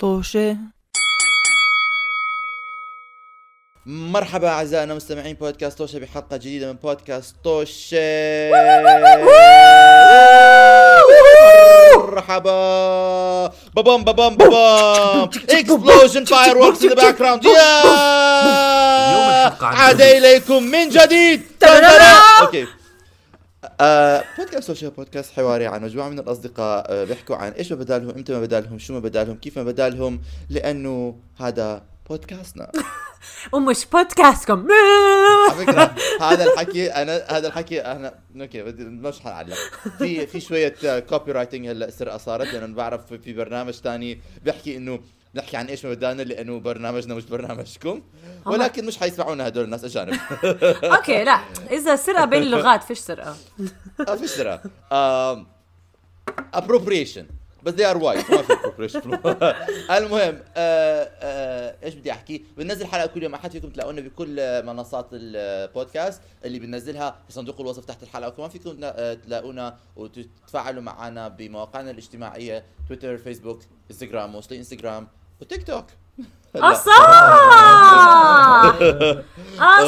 [0.00, 0.56] طوشة.
[3.86, 8.50] مرحبا أعزائنا مستمعين بودكاست توشه بحلقة جديدة من بودكاست توشه
[11.96, 13.52] مرحبا.
[13.74, 15.30] بابام بابام بابام.
[15.50, 17.84] explosion fireworks in the background yeah
[19.62, 21.42] عاد إليكم من جديد.
[22.40, 22.66] okay
[23.80, 28.10] آه، بودكاست social بودكاست حواري عن مجموعة من الأصدقاء آه، بيحكوا عن إيش ما بدالهم
[28.10, 32.72] إمتى ما بدالهم شو ما بدالهم كيف ما بدالهم لأنه هذا بودكاستنا.
[33.52, 34.66] ومش بودكاستكم.
[35.50, 35.94] على فكرة
[36.30, 39.56] هذا الحكي أنا هذا الحكي أنا okay بدي مش حنعلق
[39.98, 45.00] في في شوية copyrighting هلأ سرقه صارت لأن أنا بعرف في برنامج ثاني بيحكي إنه
[45.34, 48.02] نحكي عن إيش ما بدانا لأنه برنامجنا مش برنامجكم
[48.46, 50.18] ولكن مش حيسمعونا هدول الناس أجانب.
[50.96, 53.36] okay لا إذا سرقة بين اللغات فيش سرقة.
[53.98, 54.60] ما في سرقة.
[56.54, 57.26] appropriation
[57.62, 58.30] بس they are white.
[58.30, 59.06] ما في appropriation.
[59.96, 65.08] المهم آه آه إيش بدي أحكي؟ بننزل حلقة كل يوم احد فيكم تلاقونا بكل منصات
[65.12, 71.90] البودكاست اللي بننزلها في صندوق الوصف تحت الحلقة وكمان فيكم آه، تلاقونا وتتفاعلوا معنا بمواقعنا
[71.90, 75.08] الاجتماعية تويتر فيسبوك انستغرام mostly انستغرام
[75.40, 75.84] وتيك توك.
[76.56, 77.08] آه صح
[79.60, 79.82] آه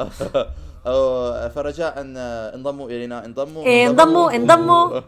[0.00, 0.46] صح
[0.86, 3.24] أو فرجاء أن انضموا إلينا.
[3.24, 5.00] انضموا إيه، انضموا، انضموا.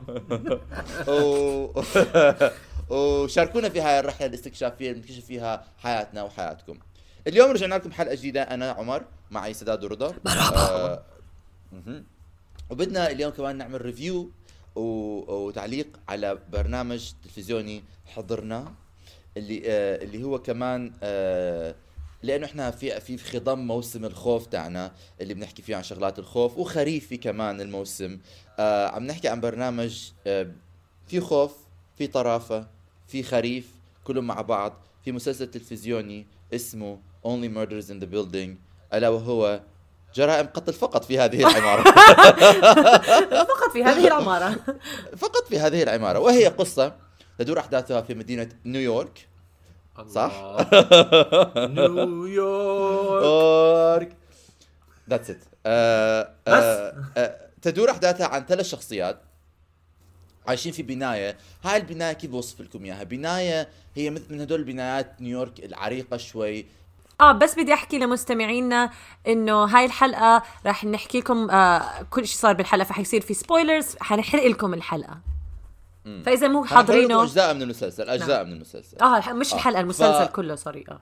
[2.91, 6.79] وشاركونا في هاي الرحلة الاستكشافيه اللي بنكتشف فيها حياتنا وحياتكم.
[7.27, 8.43] اليوم رجعنا لكم حلقه جديدة.
[8.43, 10.15] أنا عمر معي سداد ورضا.
[10.25, 11.03] مرحبا.
[12.71, 14.31] وبدنا اليوم كمان نعمل ريفيو
[14.77, 18.73] وتعليق على برنامج تلفزيوني حضرناه
[19.37, 21.75] اللي آه اللي هو كمان آه
[22.23, 27.17] لأنه إحنا في في خضم موسم الخوف تاعنا اللي بنحكي فيه عن شغلات الخوف وخريفي
[27.17, 28.19] كمان الموسم.
[28.59, 30.47] آه عم نحكي عن برنامج آه
[31.07, 31.53] في خوف
[31.99, 32.67] في طرافة
[33.09, 33.71] في خريف
[34.05, 34.73] كلهم مع بعض
[35.05, 38.51] في مسلسل تلفزيوني اسمه Only Murders in the Building.
[38.95, 39.61] ألا وهو
[40.15, 41.83] جرائم قتل فقط في هذه العمارة.
[43.53, 44.57] فقط في هذه العمارة.
[45.17, 46.19] فقط في هذه العمارة.
[46.19, 46.97] وهي قصة
[47.39, 49.29] تدور أحداثها في مدينة نيويورك
[50.09, 50.33] صح؟
[51.77, 53.29] نيويورك.
[55.11, 55.31] that's
[55.67, 59.23] it تدور أحداثها عن ثلاث شخصيات
[60.49, 61.37] عايشين في بناية.
[61.65, 66.67] هاي البناية كيف بوصف لكم إياها؟ بناية هي مثل من هدول بنايات نيويورك العريقة شوي.
[67.21, 68.91] آه بس بدي أحكي لمستمعينا
[69.27, 74.47] إنه هاي الحلقة راح نحكي لكم آه كل شيء صار بالحلقة فحيصير في spoilers حنحرق
[74.47, 75.21] لكم الحلقة.
[76.05, 77.23] فإذا مو حاضرينه.
[77.23, 78.99] أجزاء من المسلسل أجزاء من المسلسل.
[79.03, 81.01] آه مش الحلقة آه، المسلسل ف- كله sorry آه.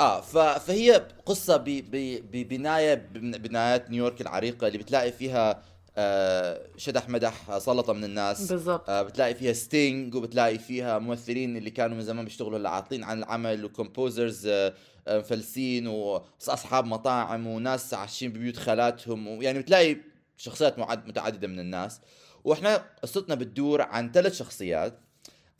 [0.00, 0.38] آه ف...
[0.38, 1.64] فهي قصة ب...
[1.64, 2.22] ب...
[2.32, 5.62] ببناية بن- بنايات نيويورك العريقة اللي بتلاقي فيها
[5.96, 8.52] آه شدح مدح سلطة من الناس.
[8.52, 8.90] بالضبط.
[8.90, 13.18] آه بتلاقي فيها ستينج وبتلاقي فيها ممثلين اللي كانوا من زمان بيشتغلوا هلا عاطلين عن
[13.18, 14.74] العمل و composers آه
[15.08, 19.96] آه، مفلسين وأصحاب مطاعم وناس عايشين ببيوت خالاتهم ويعني بتلاقي
[20.36, 20.78] شخصيات.
[20.78, 22.00] متعددة من الناس.
[22.44, 24.98] وإحنا قصتنا بتدور عن ثلاث شخصيات.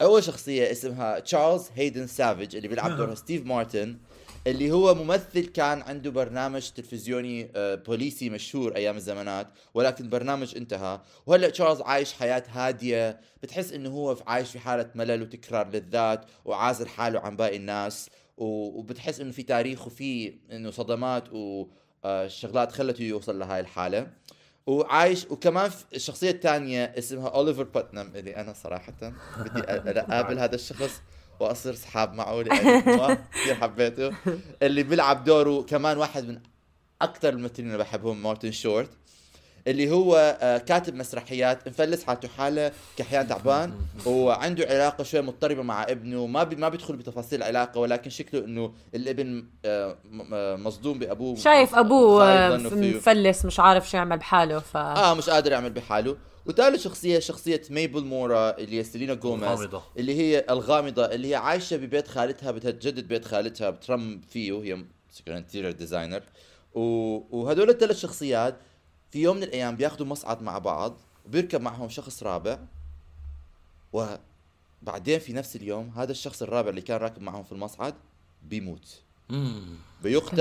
[0.03, 3.99] أول شخصية اسمها تشارلز هيدن سافيج اللي بيلعب دور ستيف مارتن
[4.47, 11.01] اللي هو ممثل كان عنده برنامج تلفزيوني آه، بوليسي مشهور أيام الزمانات ولكن برنامج انتهى.
[11.27, 13.21] وهلأ تشارلز عايش حياة هادية.
[13.43, 18.11] بتحس إنه هو في- عايش في حالة ملل وتكرار للذات وعازل حاله عن باقي الناس.
[18.37, 24.07] وبتحس إنه في تاريخ وفي إنه صدمات وشغلات خلته يوصل لهاي الحالة.
[24.67, 28.93] وعايش وكمان في الشخصيه الثانية اسمها اوليفر باتنم اللي أنا صراحة
[29.37, 29.61] بدي
[30.01, 31.01] أقابل هذا الشخص
[31.41, 32.43] وأصير صحاب معه
[33.33, 34.13] كثير حبيته.
[34.63, 36.41] اللي بيلعب دوره كمان واحد من
[37.03, 38.91] أكثر الممثلين اللي بحبهم مارتن شورت
[39.71, 43.73] اللي هو آه، كاتب مسرحيات مفلس حالته حالة كحيان تعبان
[44.07, 48.73] وعنده علاقة شوي مضطربة مع ابنه ما بي ما بيدخل بتفاصيل العلاقه ولكن شكله إنه
[48.95, 49.99] الابن آه،
[50.33, 52.57] آه، مصدوم بأبوه شايف أبوه.
[52.57, 56.17] مفلس مش عارف شو يعمل بحاله ف آه مش قادر يعمل بحاله
[56.47, 59.83] وثالث شخصية شخصية ميبل مورا اللي هي سيلينا جوميز الغامضة.
[59.99, 64.85] اللي هي الغامضة اللي هي عايشة ببيت خالتها بدها تجدد بيت خالتها بترم فيه هي
[65.29, 66.23] interior designer
[66.75, 68.57] وهدول الثلاث شخصيات
[69.11, 70.97] في يوم من الأيام بياخذوا مصعد مع بعض
[71.27, 72.59] وبيركب معهم شخص رابع
[73.93, 77.95] وبعدين في نفس اليوم هذا الشخص الرابع اللي كان راكب معهم في المصعد
[78.49, 79.01] بيموت.
[80.03, 80.37] بيقتل.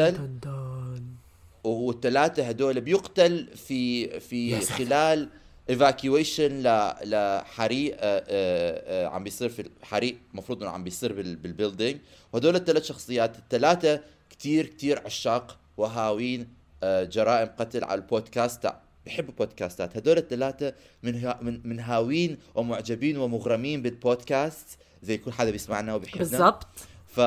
[1.63, 5.30] والثلاثه هدول بيقتل في في خلال
[5.69, 11.36] evacuation ل لحريق آه، آه، آه، عم بيصير في حريق المفروض إنه عم بيصير بال-
[11.35, 12.00] بال building
[12.33, 16.48] وهدول الثلاث شخصيات الثلاثه كتير كتير عشاق وهاوين
[16.83, 18.69] جرائم قتل على البودكاست
[19.05, 20.73] بحبوا بودكاستات هدول الثلاثه
[21.03, 24.77] من من من هاوين ومعجبين ومغرمين بالبودكاست.
[25.03, 26.23] زي كل حدا بيسمعنا وبيحبنا.
[26.23, 26.67] بالضبط.
[27.07, 27.19] ف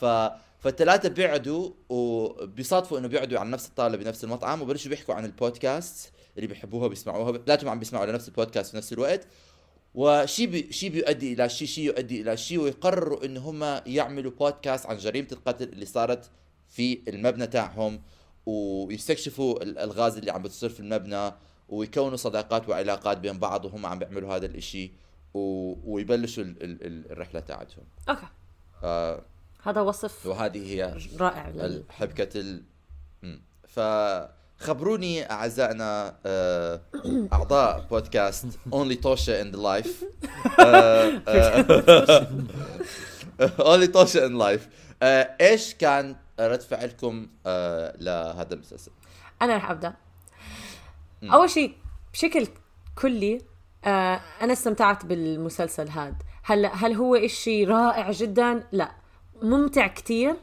[0.00, 0.30] ف
[0.60, 6.46] فالثلاثه بيقعدوا وبيصادفوا إنه بيقعدوا على نفس الطاوله بنفس المطعم وبلشوا بيحكوا عن البودكاست اللي
[6.46, 9.26] بيحبوها بيسمعوها ثلاثهم عم بيسمعوا على نفس البودكاست في نفس الوقت.
[9.94, 14.86] وشيء بي شيء بيؤدي إلى شيء شيء يؤدي إلى شيء ويقرروا إن هم يعملوا بودكاست
[14.86, 16.30] عن جريمة القتل اللي صارت
[16.68, 18.00] في المبنى تاعهم.
[18.46, 21.32] ويستكشفوا الالغاز اللي عم بتصير في المبنى
[21.68, 24.92] ويكونوا صداقات وعلاقات بين بعض وهم عم بيعملوا هذا الإشي
[25.34, 25.74] و...
[25.92, 26.62] ويبلشوا ال...
[26.62, 27.12] ال...
[27.12, 27.84] الرحلة تاعتهم.
[28.08, 28.26] أوكي.
[28.84, 29.22] آه
[29.62, 31.52] هذا وصف وهذه هي رائع.
[31.88, 32.62] حبكة ال.
[33.76, 36.80] فخبروني أعزائنا آه،
[37.32, 40.04] أعضاء بودكاست Only Tosha in the Life.
[40.60, 42.26] آه، آه،
[43.76, 44.62] Only Tosha in Life.
[45.02, 48.90] آه، إيش كان رد فعلكم آه، لهذا المسلسل؟
[49.42, 49.94] أنا رح أبدأ.
[51.22, 51.74] أول شيء
[52.12, 52.46] بشكل
[53.02, 53.40] كلي
[53.84, 58.90] آه أنا استمتعت بالمسلسل هذا هلا هل هو إشي رائع جدا؟ لا.
[59.42, 60.36] ممتع كتير.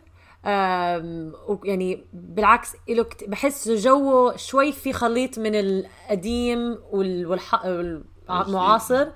[0.45, 3.23] آم، يعني بالعكس له كت...
[3.23, 7.27] بحس جوه شوي في خليط من القديم وال...
[7.27, 7.65] والح...
[7.65, 9.07] والمعاصر.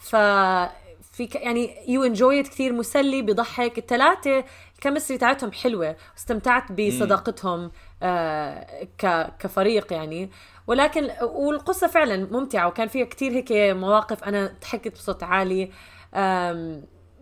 [0.00, 0.16] ف
[1.12, 1.34] في ك...
[1.34, 4.44] يعني you enjoy it كثير مسلي بضحك الثلاثه
[4.82, 7.70] ال chemistry تاعتهم حلوة استمتعت بصداقتهم
[8.02, 9.32] آه ك...
[9.38, 10.30] كفريق يعني
[10.66, 15.70] ولكن والقصة فعلا ممتعة وكان فيها كثير هيك مواقف أنا ضحكت بصوت عالي.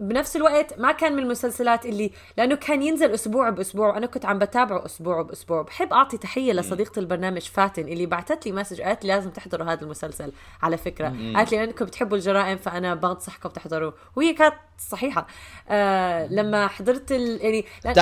[0.00, 4.38] بنفس الوقت ما كان من المسلسلات اللي لأنه كان ينزل أسبوع بأسبوع وأنا كنت عم
[4.38, 5.62] بتابعه أسبوع بأسبوع.
[5.62, 9.82] بحب أعطي تحية لصديقة البرنامج فاتن اللي بعثت لي مسج قالت لي لازم تحضروا هذا
[9.82, 10.32] المسلسل
[10.62, 11.08] على فكرة.
[11.36, 13.94] قالت لي لأنكم بتحبوا الجرائم فأنا بنصحكم تحضروه.
[14.16, 15.26] وهي كانت صحيحة.
[15.68, 17.40] آه لما حضرت ال...
[17.44, 17.94] يعني لأن...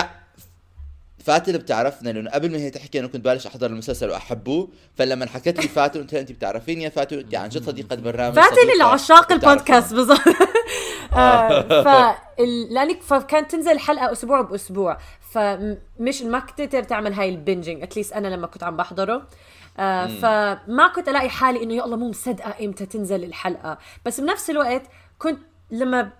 [1.28, 1.34] تع...
[1.38, 5.60] فاتن بتعرفنا لأنه قبل ما هي تحكي أنا كنت بالش أحضر المسلسل وأحبه فلما حكت
[5.60, 8.74] لي فاتن قلت لها انت بتعرفين يا فاتن؟ انت عن جد صديقة برنامج فاتن صديقة
[8.74, 9.32] العشاق.
[9.32, 10.20] البودكاست بالضبط.
[11.12, 12.16] آه، ف
[12.70, 14.98] لأنك فكانت تنزل الحلقة أسبوع بأسبوع
[15.30, 19.28] فمش ما كنت تقدر تعمل هاي البنجنج اتليست أنا لما كنت عم بحضره.
[19.78, 23.78] آه فما كنت ألاقي حالي إنه يا الله مو مصدقة إمتى تنزل الحلقة.
[24.06, 24.82] بس بنفس الوقت
[25.18, 25.38] كنت
[25.70, 26.10] لما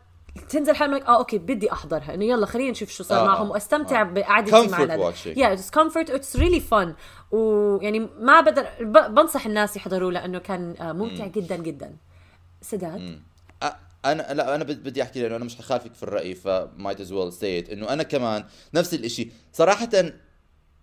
[0.49, 2.15] تنزل حلقه آه okay بدي أحضرها.
[2.15, 4.05] إنه يلا خلينا نشوف شو صار آه، معهم وأستمتع آه.
[4.05, 6.09] بقعدتي مع yeah it's comfort.
[6.11, 6.89] It's really fun.
[7.31, 8.67] ويعني ما بقدر
[9.09, 11.97] بنصح الناس يحضروه لأنه كان آه، ممتع جدا جدا.
[12.63, 13.21] سداد؟
[14.05, 17.13] أنا لا أنا بد- بدي أحكي لأنه أنا مش حخالفك في الرأي ف might as
[17.13, 18.45] well say it إنه أنا كمان
[18.75, 19.31] نفس الإشي.
[19.53, 19.89] صراحة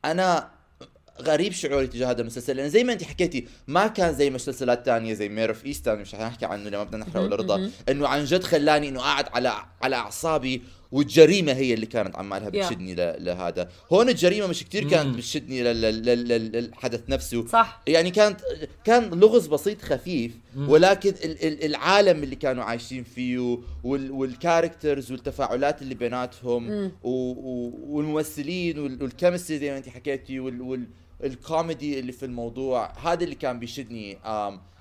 [0.05, 0.49] أنا
[1.21, 5.13] غريب شعوري تجاه هذا المسلسل لأن زي ما أنت حكيتي ما كان زي مسلسلات تانية
[5.13, 8.89] زي Mare of Easttown مش حنحكي عنه لما بدنا نحرق الرضا إنه عن جد خلاني
[8.89, 12.51] إنه قاعد على على أعصابي والجريمة هي اللي كانت عمالها Yeah.
[12.65, 13.69] بتشدني ل- لهذا.
[13.93, 17.47] هون الجريمة مش كتير كانت بتشدني لل- لل- لل- للحدث نفسه.
[17.47, 17.81] صح.
[17.87, 18.39] يعني كانت
[18.83, 25.11] كان لغز بسيط خفيف ولكن ال- ال- العالم اللي كانوا عايشين فيه وال- وال characters
[25.11, 30.87] والتفاعلات اللي بيناتهم والممثلين وال- وال chemistry زي ما أنت حكيتي وال- وال-
[31.23, 34.17] الكوميدي اللي في الموضوع هذا اللي كان بيشدني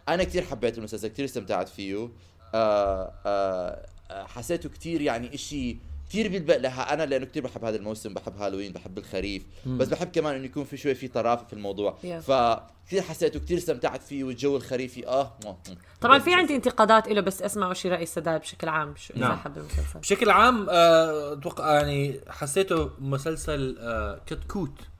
[0.08, 2.08] أنا كثير حبيت المسلسل كثير استمتعت فيه
[2.54, 5.76] آه آه آه، حسيته كثير يعني إشي
[6.08, 10.08] كثير بيلبق لها أنا لأنه كثير بحب هذا الموسم بحب هالوين بحب الخريف بس بحب
[10.08, 12.06] كمان إنه يكون في شوي في طرافة في الموضوع Yeah.
[12.06, 15.56] فكثير حسيته كثير استمتعت فيه والجو الخريفي آه مو.
[16.00, 19.36] طبعا في عندي انتقادات له بس اسمعوا شي رأي سداد بشكل عام شو إذا نعم.
[19.36, 24.93] حب المسلسل بشكل عام آه، أتوقع يعني حسيته مسلسل آه، كتكوت آه،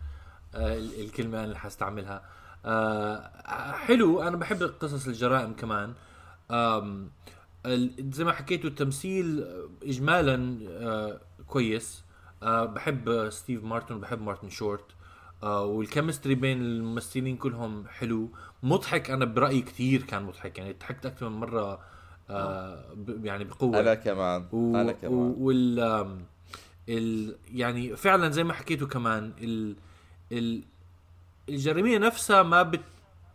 [0.54, 2.22] الكلمة اللي حستعملها.
[2.66, 5.94] آه، حلو أنا بحب قصص الجرائم كمان.
[7.98, 12.04] زي ما حكيتوا التمثيل آه، اجمالا آه، كويس.
[12.42, 14.84] آه، بحب ستيف مارتن بحب مارتن شورت.
[15.42, 18.28] آه، وال chemistry بين الممثلين كلهم حلو.
[18.62, 20.58] مضحك أنا برأيي كثير كان مضحك.
[20.58, 21.80] يعني ضحكت أكثر من مرة
[22.30, 22.84] آه،
[23.22, 23.80] يعني بقوة.
[23.80, 24.76] أنا كمان و...
[24.76, 25.34] أنا كمان.
[25.38, 25.80] وال
[26.88, 27.36] ال...
[27.52, 29.76] يعني فعلا زي ما حكيتوا كمان ال...
[30.38, 30.62] ال...
[31.48, 32.80] الجريمية نفسها ما بت...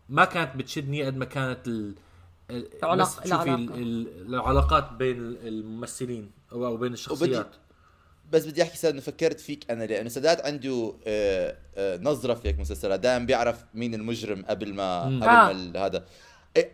[0.10, 1.96] ما كانت بتشدني قد ما كانت ال...
[2.50, 2.68] ال...
[2.84, 4.08] العلاقة- بس تشوفي ال...
[4.34, 7.56] العلاقات بين الممثلين أو أو بين الشخصيات.
[8.32, 12.48] بس بدي أحكي سداد إنه فكرت فيك أنا لأنه سداد عنده آه، آه، نظرة في
[12.48, 13.00] هيك مسلسلات.
[13.00, 15.28] دائما بيعرف مين المجرم قبل ما قبل آه.
[15.46, 16.06] ما ال- هذا.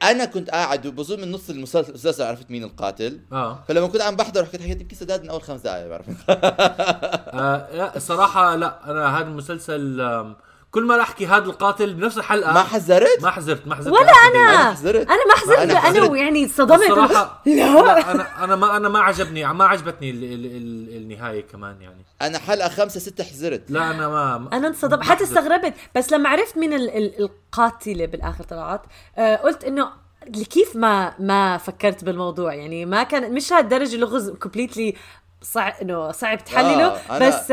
[0.04, 3.20] أنا كنت قاعد وبظن من نص المسلسل المسلسل عرفت مين القاتل.
[3.32, 3.64] آه.
[3.68, 6.06] فلما كنت عم بحضر حكيت حكيت يمكن سداد من أول خمس دقائق بعرف.
[6.30, 10.02] آه لا صراحة لا أنا هذا المسلسل
[10.76, 13.94] كل ما أحكي هذا القاتل بنفس الحلقة ما حذرت؟ ما حذرت ما حذرت.
[13.94, 14.62] ولا أنا أنا.
[14.62, 14.96] أنا حزرت.
[15.10, 16.10] أنا ما حزرت أنا أنا حزرت.
[16.10, 16.82] ويعني صدمت.
[16.82, 17.52] الصراحه لا.
[17.82, 22.06] لا أنا أنا ما أنا ما عجبني ما عجبتني ال ال ال النهاية كمان يعني.
[22.22, 23.72] أنا حلقة خمسة ستة حذرت.
[23.72, 25.04] لا أنا ما أنا انصدمت.
[25.04, 25.38] حتى حذرت.
[25.38, 25.74] استغربت.
[25.96, 28.82] بس لما عرفت مين ال- ال- القاتلة بالآخر طلعت
[29.18, 29.90] آه قلت إنه
[30.50, 32.86] كيف ما ما فكرت بالموضوع يعني.
[32.86, 34.96] ما كان مش هالدرجة لغز كومبليتلي
[35.46, 37.52] صعب إنه صعب تحلله آه، بس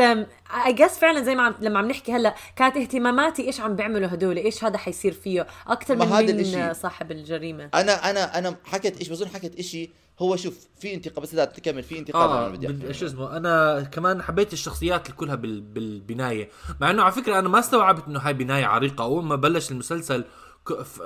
[0.65, 4.07] اي جس فعلا زي ما عم لما عم نحكي هلأ كانت اهتماماتي إيش عم بيعملوا
[4.13, 6.73] هدول إيش هذا حيصير فيه أكثر ما من هذا مين الإشي.
[6.73, 11.33] صاحب الجريمة أنا أنا أنا حكيت إيش بظن حكيت إشي هو شوف في انتقاد بس
[11.33, 12.93] لا تكمل في انتقاد آه أنا بدي.
[12.93, 15.61] شو اسمه أنا كمان حبيت الشخصيات كلها بال...
[15.61, 16.49] بالبناية
[16.81, 20.25] مع إنه على فكرة أنا ما استوعبت إنه هاي بناية عريقة أول ما بلش المسلسل.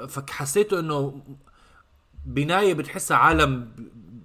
[0.08, 1.22] فحسيته إنه
[2.26, 3.72] بناية بتحسها عالم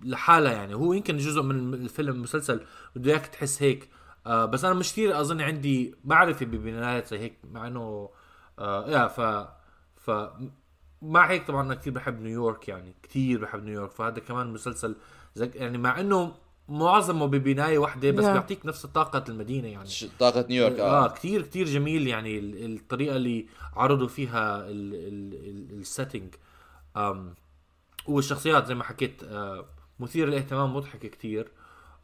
[0.04, 0.74] لحالها يعني.
[0.74, 2.60] هو يمكن جزء من الفيلم المسلسل
[2.96, 3.88] بده إياك تحس هيك.
[4.26, 8.08] آه بس أنا مش كثير أظن عندي معرفه ببنايات زي هيك مع إنه
[8.58, 9.20] آه يا ف
[9.96, 10.10] ف
[11.02, 13.90] مع هيك طبعا أنا كثير بحب نيويورك يعني كثير بحب نيويورك.
[13.92, 14.96] فهذا كمان مسلسل
[15.34, 16.34] زي يعني مع إنه
[16.68, 18.28] معظمه ببنايه واحدة بس Yeah.
[18.28, 19.88] بيعطيك نفس طاقة المدينة يعني.
[20.18, 21.04] طاقة نيويورك آه.
[21.04, 26.34] آه كثير كثير جميل يعني ال- الطريقة اللي عرضوا فيها ال setting
[28.06, 29.64] والشخصيات زي ما حكيت آه
[30.02, 31.48] مثير للاهتمام مضحكه كثير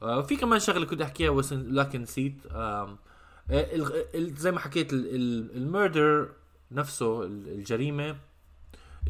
[0.02, 2.35] آه في كمان شغلة كنت أحكيها لكن نسيت.
[2.50, 2.99] آه
[4.17, 6.28] زي ما حكيت ال murder
[6.73, 8.17] نفسه ال- الجريمة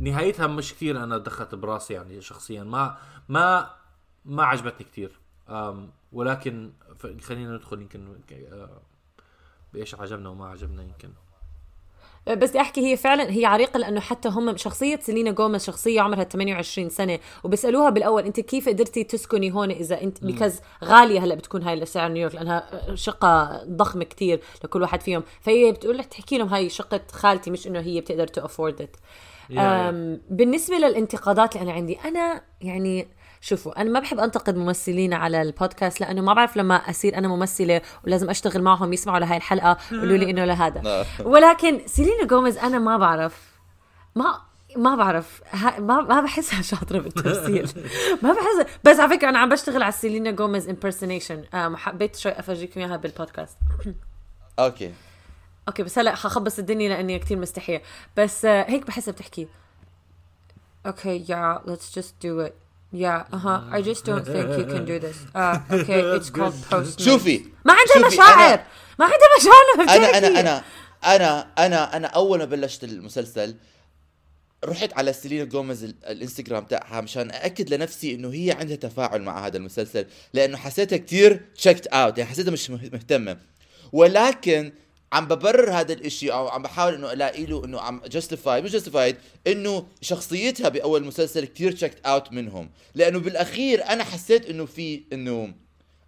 [0.01, 3.71] نهايتها مش كثير أنا دخلت براسي يعني شخصيا ما ما
[4.25, 5.11] ما عجبتني كثير
[6.13, 6.73] ولكن
[7.21, 8.81] خلينا ندخل يمكن آه،
[9.73, 11.11] بإيش عجبنا وما عجبنا يمكن.
[12.35, 16.25] بس بدي أحكي هي فعلا هي عريقة لأنه حتى هم شخصية سيلينا جوميز شخصية عمرها
[16.25, 21.63] 28 سنة وبيسألوها بالأول أنت كيف قدرتي تسكني هون إذا أنت because غالية هلأ بتكون
[21.63, 25.23] هاي لسعر نيويورك لأنها شقة ضخمة كتير لكل واحد فيهم.
[25.41, 28.89] فهي بتقول تحكي لهم هاي شقة خالتي مش إنه هي بتقدر to afford
[29.51, 33.09] يا- بالنسبة للانتقادات اللي أنا عندي أنا يعني
[33.41, 37.81] شوفوا أنا ما بحب أنتقد ممثلين على البودكاست لأنه ما بعرف لما أصير أنا ممثلة
[38.07, 41.07] ولازم أشتغل معهم يسمعوا لهي الحلقة يقولوا لي إنه لهذا.
[41.25, 43.59] ولكن سيلينا جوميز أنا ما بعرف
[44.15, 44.41] ما
[44.77, 45.43] ما بعرف
[45.79, 47.71] ما ما بحسها شاطرة بالتمثيل.
[48.23, 52.81] ما بحسها بس على فكرة أنا عم بشتغل على سيلينا جوميز impersonation حبيت شوي افرجيكم
[52.81, 53.59] إياها بال podcast.
[54.59, 54.93] okay.
[55.69, 57.83] okay بس هلا حخبص الدنيا لأني كتير مستحية.
[58.17, 59.49] بس آه، هيك بحسها بتحكي.
[60.87, 62.68] okay yeah let's just do it.
[62.93, 63.61] Yeah uh-huh.
[63.77, 65.19] I just don't think you can do this.
[65.35, 68.61] uh, okay it's called post شوفي ما عندها شوفي، مشاعر.
[68.99, 70.19] ما عندها مشاعر أنا.
[70.19, 70.63] أنا أنا
[71.05, 73.57] أنا أنا أنا أول ما بلشت المسلسل
[74.65, 79.47] رحت على سيلينا جوميز ال- الإنستغرام تاعها مشان أأكد لنفسي إنه هي عندها تفاعل مع
[79.47, 83.39] هذا المسلسل لأنه حسيتها كتير checked out يعني حسيتها مش مه- مهتمة.
[83.93, 84.73] ولكن
[85.13, 89.17] عم ببرر هذا الإشي أو عم بحاول إنه ألاقي له إنه عم justified مش justified
[89.47, 92.71] إنه شخصيتها بأول مسلسل كتير checked out منهم.
[92.95, 95.55] لأنه بالأخير أنا حسيت إنه في إنه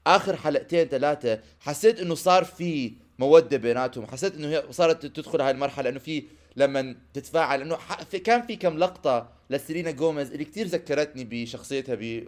[0.07, 5.51] آخر حلقتين ثلاثة حسيت إنه صار في مودة بيناتهم حسيت إنه هي صارت تدخل هاي
[5.51, 6.23] المرحلة إنه في
[6.57, 7.79] لما تتفاعل انه
[8.25, 12.25] كان في كم لقطة لسيلينا جوميز اللي كتير ذكرتني بشخصيتها ب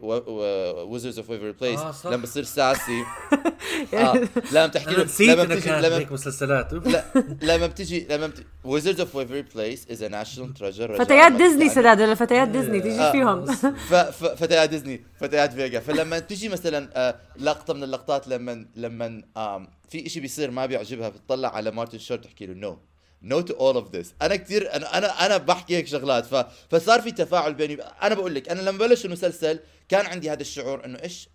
[0.90, 1.94] ويزرز اوف ايفري بليس آه،.
[2.04, 3.02] لما بتصير ساسي.
[3.94, 6.72] آه لما تحكي أنا له نسيت لما بتجي لما هيك مسلسلات.
[6.72, 7.04] لا
[7.42, 8.46] لما بتجي لما بت...
[8.64, 13.12] ويزرز اوف ايفري بليس از ناشونال تريجر فتيات ديزني سداد ولا فتيات ديزني؟ تيجي آه.
[13.12, 13.46] فيهم.
[13.90, 13.94] ف...
[13.94, 14.24] ف...
[14.24, 15.80] فتيات ديزني فتيات فيجا.
[15.80, 21.08] فلما تجي مثلا آه لقطة من اللقطات لما لما آم في إشي بيصير ما بيعجبها
[21.08, 22.78] بتطلع على مارتن شورت تحكي له نو
[23.22, 26.26] no to all of this أنا كثير أنا أنا أنا بحكي هيك شغلات.
[26.26, 26.34] ف...
[26.70, 30.84] فصار في تفاعل بيني أنا بقول لك أنا لما بلش المسلسل كان عندي هذا الشعور
[30.84, 31.28] إنه إيش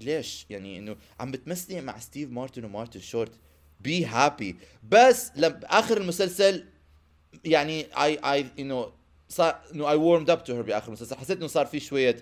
[0.00, 3.32] ليش؟ يعني إنه عم بتمثلي مع ستيف مارتن ومارتن شورت.
[3.80, 4.56] be happy
[4.88, 6.64] بس لما آخر المسلسل
[7.44, 8.92] يعني I I انه
[9.28, 11.16] صار إنه I warmed up to her بآخر المسلسل.
[11.16, 12.16] حسيت إنه صار في شوية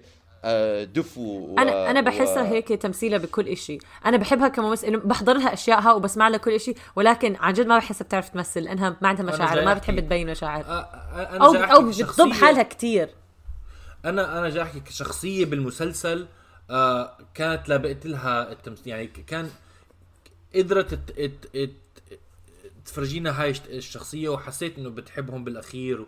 [0.85, 1.59] دفو و...
[1.59, 2.47] أنا أنا بحسها و...
[2.47, 3.79] هيك تمثيلها بكل إشي.
[4.07, 7.79] أنا بحبها كممثل إنه بحضر لها اشيائها وبسمع لها كل إشي ولكن عن جد ما
[7.79, 9.75] بحسها بتعرف تمثل لأنها ما عندها أنا مشاعر ما.
[9.75, 10.61] بتحب تبين مشاعر.
[10.65, 13.09] آه، آه، أنا أو جاي أو بتضب حالها كتير.
[14.05, 16.27] أنا أنا جاي أحكي كشخصية بالمسلسل
[16.71, 18.89] آه كانت لابقت لها التمثيل.
[18.93, 19.51] يعني كان
[20.55, 21.71] قدرت ت- ت- ت-
[22.85, 26.07] تفرجينا هاي الش- الشخصية وحسيت إنه بتحبهم بالأخير و-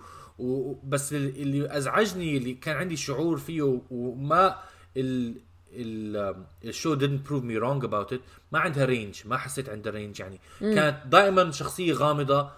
[0.85, 4.57] بس ال- اللي أزعجني اللي كان عندي شعور فيه وما
[4.97, 5.35] ال
[5.73, 8.21] ال ال show didn't prove me wrong about it
[8.53, 10.41] ما عندها range ما حسيت عندها range يعني.
[10.61, 12.51] كانت دائما شخصية غامضة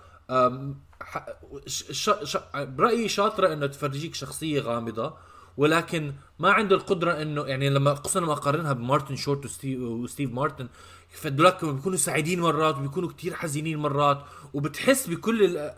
[1.67, 5.15] ش- ش- برأيي شاطرة إنه تفرجيك شخصية غامضة
[5.57, 10.69] ولكن ما عنده القدرة إنه يعني لما خصوصا لما اقارنها بمارتن شورت وستيف, وستيف مارتن
[11.11, 14.23] فهدولاك بيكونوا سعيدين مرات وبيكونوا كتير حزينين مرات
[14.55, 15.71] وبتحس بكل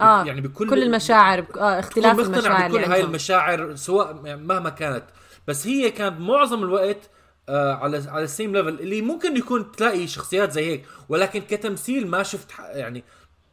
[0.00, 5.04] آه يعني بكل كل المشاعر آه اختلاف المشاعر بكل هاي المشاعر سواء مهما كانت.
[5.48, 7.10] بس هي كانت معظم الوقت
[7.48, 12.06] آه على على ال same level اللي ممكن يكون تلاقي شخصيات زي هيك ولكن كتمثيل
[12.06, 13.04] ما شفت يعني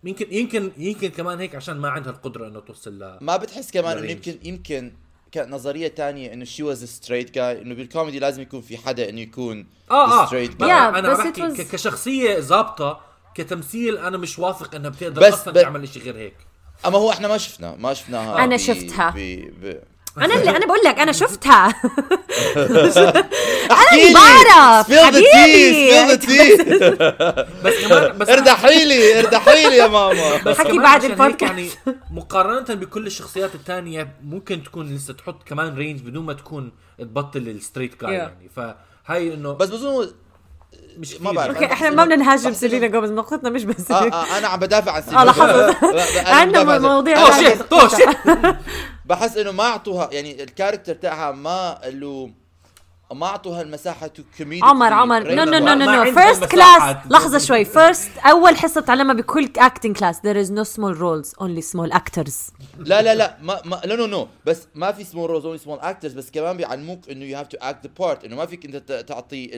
[0.03, 3.97] يمكن يمكن يمكن كمان هيك عشان ما عندها القدرة إنه توصل ل ما بتحس كمان
[3.97, 4.91] إنه يمكن يمكن
[5.37, 9.67] نظريه تانية إنه she was straight guy إنه بالكوميدي لازم يكون في حدا إنه يكون
[9.91, 10.25] آه آه.
[10.25, 11.71] straight guy أنا بس بحكي was...
[11.71, 13.01] كشخصية ظابطة
[13.35, 15.61] كتمثيل أنا مش واثق إنها بتقدر بس أصلا ب...
[15.61, 16.35] تعمل شيء غير هيك.
[16.85, 19.09] أما هو إحنا ما شفنا ما شفناها أنا شفتها.
[19.09, 19.17] ب...
[19.61, 19.79] ب...
[20.17, 21.73] أنا اللي أنا بقول لك أنا شفتها.
[23.71, 25.91] أنا اللي بعرف حبيبي.
[27.63, 30.37] بس كمان بس ارتاحي لي يا ماما.
[30.37, 31.41] بس حكي بعد البودكاست.
[31.41, 31.69] يعني
[32.11, 37.53] مقارنة بكل الشخصيات الثانية ممكن تكون لسه تحط كمان range بدون ما تكون تبطل ال
[37.53, 38.49] straight guy يعني.
[38.55, 40.11] فهاي إنه بس بظن
[40.97, 41.55] مش ما بعرف.
[41.55, 44.91] okay إحنا ما بدنا نهاجم سيلينا جوميز نقطتنا مش بس آه آه أنا عم بدافع
[44.91, 45.21] عن سيلينا.
[45.21, 47.17] آه عندنا مواضيع
[49.05, 52.31] بحس إنه ما اعطوها يعني ال character تاعها ما له
[53.13, 55.33] ما أعطوها المساحة to comedy عمر عمر.
[55.33, 57.65] no no no no no first class لحظة شوي.
[57.65, 62.33] first أول حصة بتعلمها بكل acting class there is no small roles only small actors.
[62.77, 63.37] لا لا لا.
[63.41, 66.15] ما ما لا no no بس ما في small roles only small actors.
[66.15, 68.25] بس كمان بيعلموك إنه you have to act the part.
[68.25, 69.49] إنه ما فيك إنت تعطي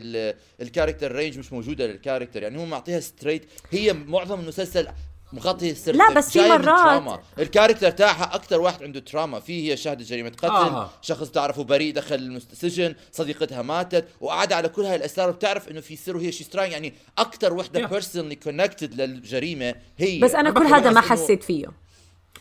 [0.62, 4.88] ال character range مش موجودة لل character يعني هو معطيها straight هي معظم المسلسل
[5.34, 7.20] مغطي السر لا بس في مرات.
[7.40, 10.90] ال character تاعها أكثر واحد عنده trauma في هي شاهدت جريمة قتل آه.
[11.02, 15.96] شخص تعرفه بريء دخل السجن صديقتها ماتت وقاعدة على كل هاي الأسرار وبتعرف إنه في
[15.96, 20.20] سر وهي شي strange يعني أكثر وحدة personally connected للجريمة هي.
[20.20, 21.66] بس أنا كل هذا ما حسيت فيه.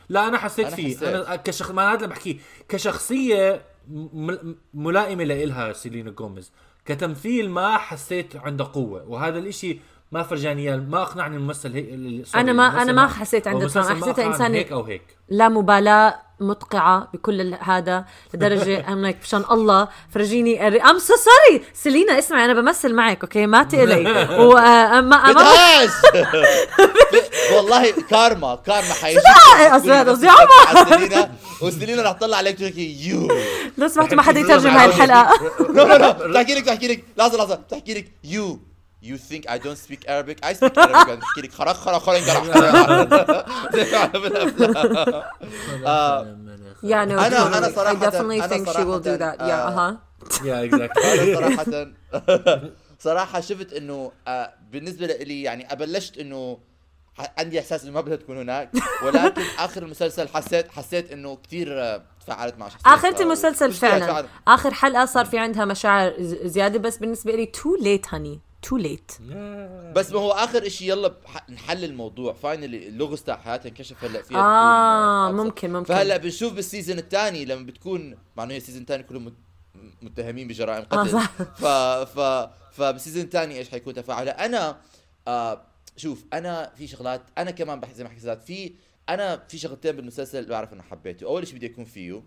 [0.09, 0.97] لا أنا حسيت أنا فيه.
[0.97, 1.03] حسيت.
[1.03, 2.37] أنا كشخ ما هذا اللي بحكيه.
[2.69, 3.63] كشخصية
[4.75, 6.53] ملائمة لإلها سيلينا جوميز
[6.87, 9.81] كتمثيل ما حسيت عنده قوة وهذا الإشي
[10.13, 14.55] ما فرجاني ما أقنعني الممثل هيك أنا ما أنا ما حسيت عنده trauma حسيته انسان
[14.55, 15.03] هيك أو هيك.
[15.29, 20.69] لا مبالاة مدقعة بكل هذا لدرجة I'm like مشان الله فرجيني.
[20.69, 24.13] I'm so sorry سيلينا اسمعي أنا بمثل معك okay ما تقلي
[24.47, 25.23] و آه، ما
[27.57, 29.21] والله karma karma حيجي
[29.73, 30.89] قصدي عمر.
[30.89, 31.31] سيلينا
[31.63, 33.29] وسيلينا رح تطلع عليك تحكي you.
[33.79, 35.31] لو سمحتوا ما حدا يترجم هاي الحلقة.
[36.29, 37.05] بتحكي لك بتحكي لك.
[37.17, 37.55] لحظة لحظة.
[37.55, 38.61] بتحكي لك you.
[39.03, 40.39] You think I don't speak Arabic?
[40.43, 41.19] I speak Arabic.
[41.21, 42.17] بحكي لك خرق خرق خرق
[46.83, 49.37] Yeah, no, أنا أنا صراحة I definitely think she will do that.
[49.41, 49.93] Yeah, uh-huh.
[50.45, 51.35] Yeah, exactly.
[51.37, 51.87] صراحة
[53.07, 54.13] صراحة شفت إنه
[54.71, 56.59] بالنسبة لي يعني أبلشت إنه
[57.39, 58.71] عندي إحساس إنه ما بدها تكون هناك.
[59.05, 64.27] ولكن آخر المسلسل حسيت حسيت إنه كثير تفاعلت مع شخصيتها اخر المسلسل فعلا.
[64.49, 69.13] آخر حلقة صار في عندها مشاعر زيادة بس بالنسبة لي too late honey too late
[69.95, 71.15] بس ما هو آخر شيء يلا
[71.51, 72.33] نحل الموضوع.
[72.33, 75.85] finally اللغز تاع حياتها انكشف هلأ فيها آه ممكن ممكن.
[75.95, 79.35] فهلأ بنشوف بال season الثاني لما بتكون مع انه هي ال season الثاني كلهم
[80.03, 81.17] متهمين بجرائم قتل.
[81.17, 84.77] آه ف ف فبال season الثاني إيش حيكون تفاعلها أنا
[85.29, 85.63] آه
[85.97, 88.75] شوف أنا في شغلات أنا كمان زي ما حكيت في
[89.09, 91.27] أنا في شغلتين بالمسلسل بعرف إنه حبيته.
[91.27, 92.23] أول شيء بدي أكون فيه.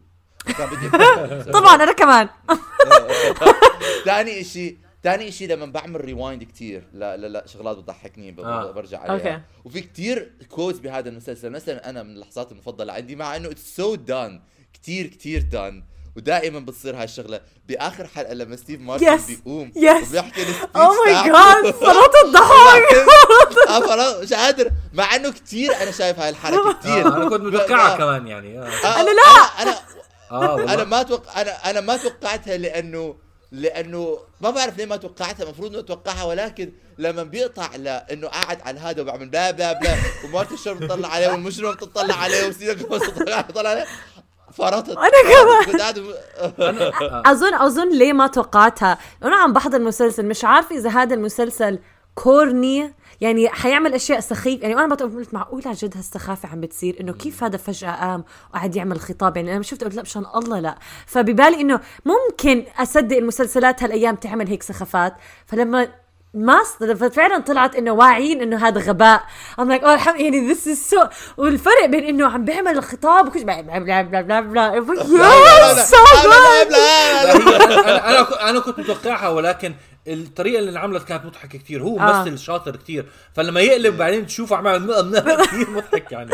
[0.58, 0.90] كان بدي
[1.52, 2.30] طبعا أنا كمان.
[4.06, 8.72] ثاني شيء ثاني شيء لما بعمل rewind كثير لا لا لا شغلات بتضحكني آه.
[8.72, 9.34] برجع عليها.
[9.34, 9.42] okay.
[9.66, 11.50] وفي كثير quotes بهذا المسلسل.
[11.50, 14.42] مثلا أنا من اللحظات المفضلة عندي مع إنه it's so done
[14.74, 15.84] كثير كثير done
[16.18, 17.42] ودائما بتصير هاي الشغلة.
[17.68, 19.22] بآخر حلقة لما ستيف مارتن yes.
[19.28, 20.08] بيقوم yes.
[20.08, 20.42] وبيحكي
[20.76, 22.90] oh my God صلاه الضحك.
[24.24, 24.72] مش قادر.
[24.94, 29.02] مع إنه كثير أنا شايف هاي الحركه كثير آه أنا كنت متوقعها كمان يعني آه.
[29.02, 29.62] أنا لا.
[29.62, 29.80] أنا
[30.74, 33.16] أنا, ما توقع أنا أنا ما توقعتها لأنه
[33.52, 38.80] لأنه ما بعرف ليه ما توقعتها المفروض إنه اتوقعها ولكن لما بيقطع لأنه قاعد على
[38.80, 39.96] هذا وبعمل blah blah blah
[40.26, 43.86] ومارت الشر بتطلع عليه والمجرم بتطلع عليه وسيدك بتطلع عليه
[44.54, 44.90] فرطت.
[44.90, 45.76] أنا كمان.
[47.32, 51.80] اظن أظن ليه ما توقعتها؟ أنا عم بحضر المسلسل مش عارفه إذا هذا المسلسل
[52.16, 57.14] كورني يعني حيعمل اشياء سخيفه يعني وأنا قلت معقول عن جد هالسخافه عم بتصير انه
[57.14, 60.76] كيف هذا فجاه قام وقعد يعمل خطاب يعني أنا شفت قلت لا مشان الله لا
[61.06, 65.14] فببالي انه ممكن اصدق المسلسلات هالايام تعمل هيك سخافات
[65.46, 65.88] فلما
[66.34, 66.58] ما
[67.16, 69.24] فعلا طلعت انه واعيين انه هذا غباء
[69.60, 71.06] I'm like oh يعني this is so
[71.38, 74.80] والفرق بين انه عم بيعمل الخطاب وكل blah blah blah blah blah blah
[78.10, 79.74] أنا أنا كنت متوقعها ولكن
[80.14, 82.24] الطريقة اللي انعملت كانت مضحكة كثير هو آه.
[82.24, 84.72] ممثل شاطر كثير فلما يقلب بعدين تشوفه عمل
[85.46, 86.32] كثير مضحك يعني.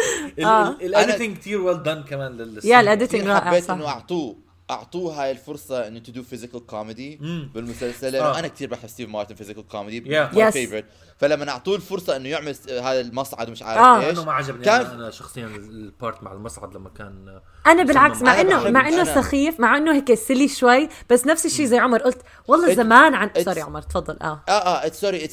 [0.82, 5.32] ال editing كثير well done كمان يا ال editing رائع حبيت إنه أعطوه أعطوه هاي
[5.32, 7.16] الفرصة إنه to do physical comedy.
[7.54, 8.40] بالمسلسل لأنه آه.
[8.40, 10.10] أنا كثير بحب ستيف مارتن physical comedy.
[10.10, 10.54] my Yes.
[10.54, 10.86] favorite
[11.18, 13.66] فلما أعطوه الفرصة إنه يعمل هذا المصعد ومش آه.
[13.66, 17.40] عارف إيش انه ما عجبني كان أنا, أنا شخصيا ال part مع المصعد لما كان
[17.68, 21.66] أنا بالعكس مع انه مع إنه سخيف مع إنه هيك silly شوي بس نفس الشيء
[21.66, 24.52] زي عمر قلت والله It- زمان عن sorry عمر تفضل آه آه
[24.86, 25.30] آه sorry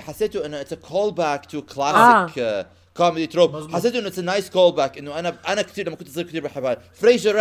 [0.00, 2.26] حسيته إنه it's call back to آه.
[2.26, 3.72] classic comedy trope.
[3.74, 6.64] حسيته إنه it's nice call back إنه أنا أنا كثير لما كنت صغير كثير بحب
[6.64, 7.36] هذا Frasier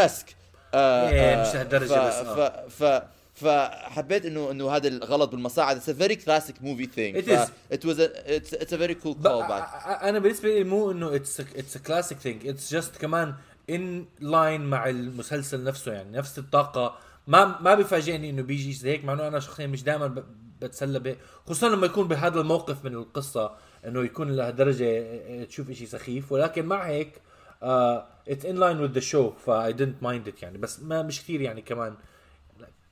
[0.73, 3.03] اسك إيه، مش لهالدرجة بس، ف آه.
[3.03, 3.03] ف
[3.33, 5.75] فحبيت انه إنه هذا الغلط بالمصاعد.
[5.75, 7.49] it's a very classic movie thing It is.
[7.71, 11.77] It was it's a very cool cool باك أنا بالنسبة لي مو إنه it's it's
[11.77, 13.33] classic thing it's just كمان
[13.69, 16.97] in line مع المسلسل نفسه يعني نفس الطاقة.
[17.27, 20.23] ما ما بيفاجئني إنه بيجي زي هيك مع إنه أنا شخصيا مش دائما
[20.61, 21.15] بتسلى به.
[21.45, 23.51] خصوصا لما يكون بهذا الموقف من القصة
[23.85, 26.31] إنه يكون لهالدرجة تشوف إشي سخيف.
[26.31, 27.11] ولكن مع هيك
[27.63, 30.57] it's in line with the show ف I didn't mind it يعني.
[30.57, 31.95] بس ما مش كثير يعني كمان.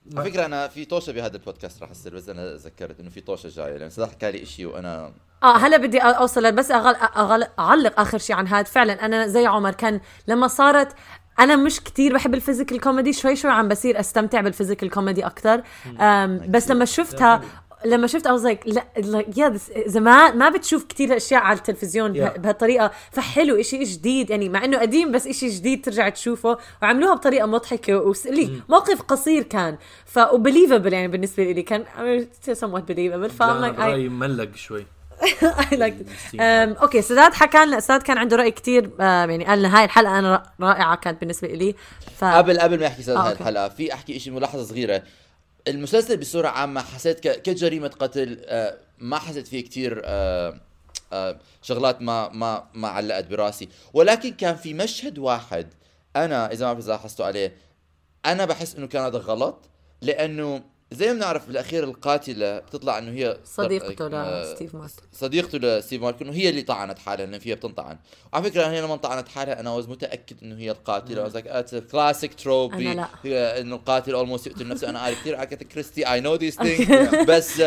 [0.05, 3.21] ما- على فكرة أنا في طوشة بهذا البودكاست راح يصير بس أنا ذكرت إنه في
[3.21, 6.95] طوشة جاية لأن صراحة حكى لي شيء وأنا آه هلا بدي أوصل بس أغل...
[6.95, 7.47] أغل...
[7.59, 10.95] أعلق آخر شيء عن هذا فعلا أنا زي عمر كان لما صارت
[11.39, 15.25] أنا مش كتير بحب ال physical comedy شوي شوي عم بصير أستمتع بال physical comedy
[15.25, 15.61] أكثر
[16.49, 17.41] بس لما شفتها
[17.85, 22.37] لما شفت I was like لا this زمان ما بتشوف كتير أشياء على التلفزيون Yeah.
[22.39, 27.45] بهالطريقة فحلو إشي جديد يعني مع إنه قديم بس إشي جديد ترجع تشوفه وعملوها بطريقة
[27.47, 31.83] مضحكة وسلي موقف قصير كان ف و believable يعني بالنسبة لي كان
[32.51, 34.85] somewhat believable ف لا، I'm أنا like I, مملق شوي
[35.61, 36.11] I liked it.
[36.25, 36.41] السين.
[36.41, 39.85] أم، okay سداد حكى لنا سداد كان عنده رأي كتير أم، يعني قال لنا هاي
[39.85, 41.75] الحلقة أنا را- رائعة كانت بالنسبة لي
[42.17, 43.31] ف قبل قبل ما احكي سيد آه، هاي.
[43.33, 45.01] الحلقة في أحكي شيء ملاحظة صغيرة
[45.67, 50.01] المسلسل بصورة عامة حسيت ك- كجريمة قتل آه، ما حسيت فيه كثير
[51.61, 53.69] شغلات ما ما ما علقت براسي.
[53.93, 55.67] ولكن كان في مشهد واحد
[56.15, 57.55] أنا إذا ما بعرف اذا لاحظتوا عليه
[58.25, 59.69] أنا بحس إنه كان هذا غلط
[60.01, 66.01] لأنه زي ما بنعرف بالأخير القاتلة بتطلع إنه هي صديقته آه، لستيف مارتن صديقته لستيف
[66.01, 67.97] مارتن إنه هي اللي طعنت حالها لأن فيها بتنطعن.
[68.33, 71.29] وعلى فكرة هي لما طعنت حالها أنا was متأكد إنه هي القاتلة.
[71.29, 74.89] I was like it's classic trope إنه القاتل almost يقتل نفسه.
[74.89, 76.91] أنا عارف كثير أجاثا كريستي I know this thing
[77.27, 77.61] بس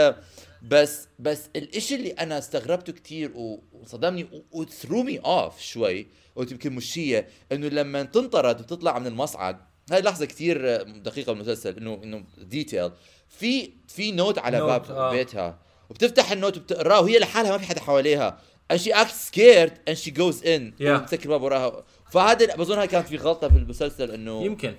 [0.63, 3.33] بس بس الإشي اللي أنا استغربته كثير
[3.73, 6.07] وصدمني و threw me off شوي
[6.37, 11.77] قلت يمكن مش هي إنه لما تنطرد وتطلع من المصعد هاي لحظة كثير دقيقة بالمسلسل
[11.77, 12.91] انه إنه detail
[13.29, 15.11] في في note على note، باب آه.
[15.11, 15.59] بيتها
[15.91, 18.39] وبتفتح ال note وبتقراه وهي لحالها ما في حدا حواليها
[18.73, 20.63] and she acts scared and she goes in.
[20.81, 20.83] Yeah.
[20.89, 21.85] وبتسكر الباب وراها.
[22.11, 24.75] فهذا بظن هاي كانت في غلطة في المسلسل إنه يمكن.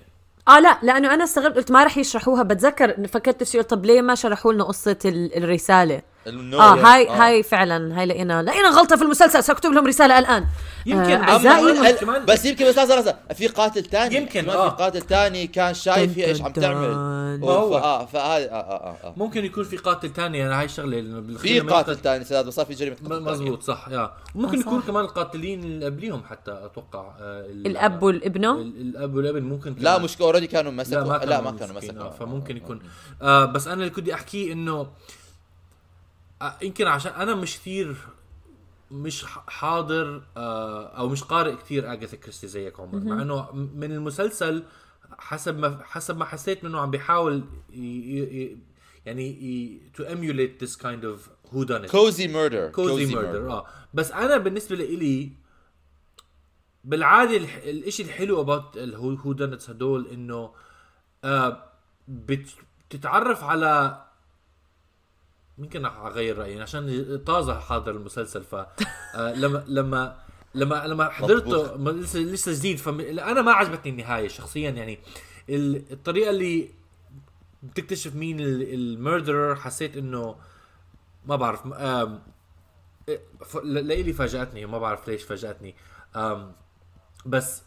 [0.48, 4.16] آه لا لأنه أنا استغربت قلت ما رح يشرحوها بتذكر فكرت في طب ليه ما
[4.16, 7.12] شرحوا لنا قصة ال- الرسالة؟ آه هاي آه.
[7.13, 10.45] هاي فعلا هاي لقينا لقينا غلطة في المسلسل سأكتب لهم رسالة الآن
[10.86, 11.36] يمكن آه
[11.89, 14.69] ال- كمان- بس يمكن بس لحظه لحظه في قاتل ثاني يمكن، آه.
[14.69, 16.86] في قاتل ثاني كان شايف هي إيش عم تعمل
[17.43, 17.77] هو.
[17.77, 19.13] آه فهذا آه آه آه, آه.
[19.17, 22.65] ممكن يكون في قاتل تاني أنا هاي الشغله لأنه في قاتل ثاني سداد بس صار
[22.65, 23.31] في جريمة قتل م- تانية.
[23.31, 24.81] مزبوط صح يا ممكن آه، يكون.
[24.81, 29.97] كمان القاتلين اللي قبليهم حتى أتوقع آه، ال- الأب والابنه ال- الأب والابن ممكن لا.
[29.97, 32.79] مش already كانوا مسكوا لا ما كانوا مسكوا آه، فممكن يكون
[33.21, 34.88] آه بس أنا اللي كنت أحكيه إنه آه
[36.62, 37.95] يمكن عشان أنا مش كثير
[38.91, 44.63] مش حاضر آه أو مش قارئ كثير آجاثا كريستي زيك عمر مع إنه من المسلسل
[45.19, 47.43] حسب ما حسب ما حسيت منه عم بيحاول
[49.06, 53.65] يعني to emulate this kind of whodunit cozy murder cozy murder آه.
[53.93, 55.32] بس أنا بالنسبة لإلي
[56.84, 57.56] بالعادة الح...
[57.56, 60.53] الإشي الحلو about ال who whodunits هدول إنه
[61.23, 61.63] آه
[62.08, 62.49] بت...
[62.89, 64.03] بتتعرف على
[65.58, 70.20] يمكن رح أغير رأيي عشان طازة حاضر المسلسل ف آه لما لما
[70.56, 75.00] لما لما حضرته لسه لسه جديد فانا ما عجبتني النهاية شخصيا يعني
[75.50, 76.70] ال- الطريقة اللي
[77.63, 80.36] بتكتشف مين الميردرر حسيت إنه
[81.26, 81.66] ما بعرف
[83.63, 85.76] لإلي فاجأتني ما بعرف ليش فاجأتني
[87.26, 87.62] بس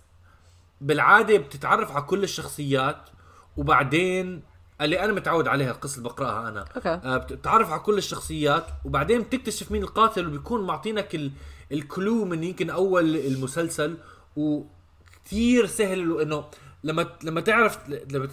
[0.80, 3.08] بالعادة بتتعرف على كل الشخصيات
[3.56, 4.42] وبعدين
[4.80, 6.64] اللي أنا متعود عليها القصة اللي بقرأها أنا.
[6.76, 6.88] أوكي.
[6.88, 11.30] آه، بتتعرف على كل الشخصيات وبعدين بتكتشف مين القاتل وبيكون معطينك ال...
[11.72, 13.96] الكلو من يمكن أول المسلسل
[14.36, 16.44] وكثير سهل إنه
[16.84, 17.78] لما لما تعرف
[18.10, 18.28] لما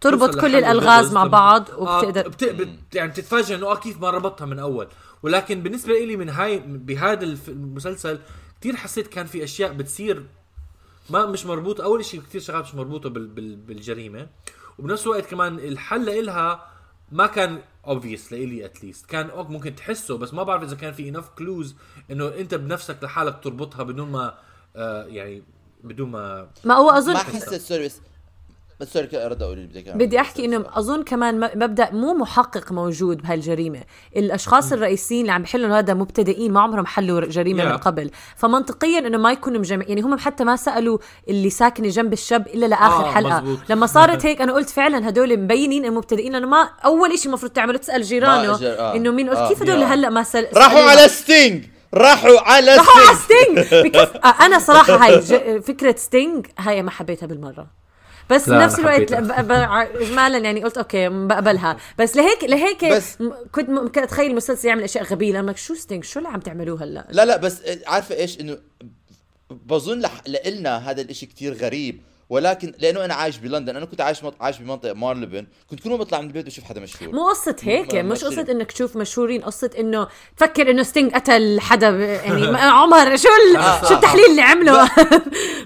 [0.00, 2.44] تربط كل الألغاز مع بعض آه وبتقدر بت...
[2.44, 2.94] بت...
[2.94, 4.88] يعني بتتفاجئ إنه آه كيف ما ربطها من أول.
[5.22, 8.18] ولكن بالنسبة لي من هاي بهذا المسلسل
[8.60, 10.26] كثير حسيت كان في أشياء بتصير
[11.10, 11.84] ما مش مربوطة.
[11.84, 13.26] أول شيء كثير شغلات مش مربوطة بال...
[13.26, 13.56] بال...
[13.56, 14.26] بالجريمة.
[14.80, 16.66] وبنفس الوقت كمان الحل إلها
[17.12, 20.92] ما كان obvious لإلي at least كان okay ممكن تحسه بس ما بعرف إذا كان
[20.92, 21.76] في enough clues
[22.10, 24.38] إنه أنت بنفسك لحالك تربطها بدون ما
[24.76, 25.42] آه يعني
[25.84, 27.90] بدون ما ما هو اظن ما حسيت sorry
[28.80, 29.88] بس sorry رد أقول بدك.
[29.88, 33.80] بدي أحكي إنه أظن كمان مبدأ مو محقق موجود بهالجريمة
[34.16, 37.66] الأشخاص الرئيسيين اللي عم بيحلوا هذا مبتدئين ما عمرهم حلوا جريمة Yeah.
[37.66, 42.12] من قبل فمنطقيا إنه ما يكونوا مجمع يعني هم حتى ما سألوا اللي ساكنة جنب
[42.12, 43.58] الشاب إلا لآخر آه، حلقة مزبوط.
[43.70, 47.52] لما صارت هيك أنا قلت فعلا هدول مبينين إنه مبتدئين لأنه ما أول شيء المفروض
[47.52, 48.96] تعمله تسأل جيرانه آه.
[48.96, 49.84] إنه مين قلت آه، كيف هدول yeah.
[49.92, 51.64] هلأ ما سال راحوا؟ على ستينج
[51.94, 53.58] راحوا على راحوا على ستينج
[54.24, 55.60] آه، أنا صراحة هاي ج...
[55.62, 57.79] فكرة ستينج هاي ما حبيتها بالمرة
[58.30, 59.12] بس لا، بنفس أنا الوقت
[60.02, 63.18] اجمالا يعني قلت okay بقبلها بس لهيك لهيك بس-
[63.52, 67.06] كنت ممكن أتخيل المسلسل يعمل أشياء غبيه لما شو ستينج؟ شو اللي عم تعملوه هلأ؟
[67.10, 68.58] لا لا بس عارفة إيش؟ إنه
[69.50, 70.02] بظن.
[70.46, 72.00] لنا هذا الإشي كتير غريب.
[72.30, 74.18] ولكن لأنه أنا عايش بلندن أنا كنت عايش.
[74.40, 75.46] عايش بمنطقة مارلبن.
[75.70, 77.12] كنت كل ما بطلع من البيت بشوف حدا مشهور.
[77.14, 78.52] مو قصة هيك مش شري.
[78.52, 79.42] إنك تشوف مشهورين.
[79.42, 83.16] قصة إنه تفكر إنه ستينج قتل حدا ب- يعني عمر.
[83.16, 83.62] شو ال...
[83.88, 83.94] شو.
[83.94, 84.84] التحليل اللي عمله؟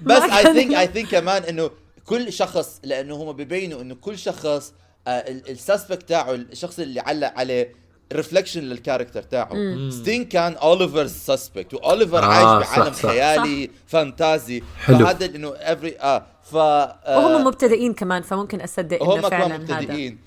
[0.02, 1.70] بس اي ثينك اي ثينك كمان إنه
[2.04, 4.72] كل شخص لأنه هم ببينوا إنه كل شخص
[5.08, 7.72] ال suspect تاعه الشخص اللي علق عليه
[8.12, 9.50] reflection لل character تاعه.
[9.90, 13.00] ستينج كان اوليفر suspect واوليفر آه، عايش صح، بعالم صح.
[13.00, 14.98] خيالي fantasy حلو.
[14.98, 19.58] فهذا إنه every آه ف آه، وهم مبتدئين كمان فممكن أصدق إنه هم فعلا هذا.
[19.58, 20.18] مبتدئين.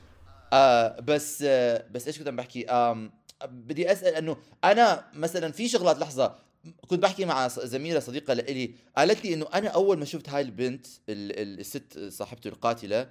[0.54, 3.12] آه بس آه بس إيش كنت عم بحكي؟ آم
[3.46, 6.36] بدي أسأل انه أنا مثلا في شغلات لحظة
[6.88, 10.88] كنت بحكي مع زميلة صديقة لإلي قالت لي إنه أنا أول ما شفت هاي البنت
[10.88, 13.10] ال- ال- الست صاحبته القاتلة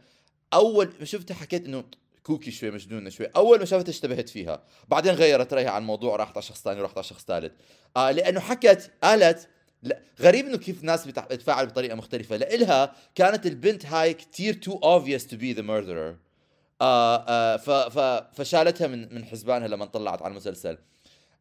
[0.54, 1.84] أول ما شفتها حكيت إنه
[2.22, 4.62] kooky شوي مجنونة شوي أول ما شافتها اشتبهت فيها.
[4.88, 7.52] بعدين غيرت رأيها عن الموضوع راحت على شخص ثاني وراحت على شخص ثالث.
[7.96, 9.48] آه لأنه حكت قالت
[9.82, 12.36] لا غريب إنه كيف الناس بتتفاعل بطريقة مختلفة.
[12.36, 16.16] لإلها كانت البنت هاي كتير too obvious to be the murderer.
[16.80, 17.98] آه آه ف ف
[18.34, 20.78] فشالتها من من حسبانها لما طلعت على المسلسل.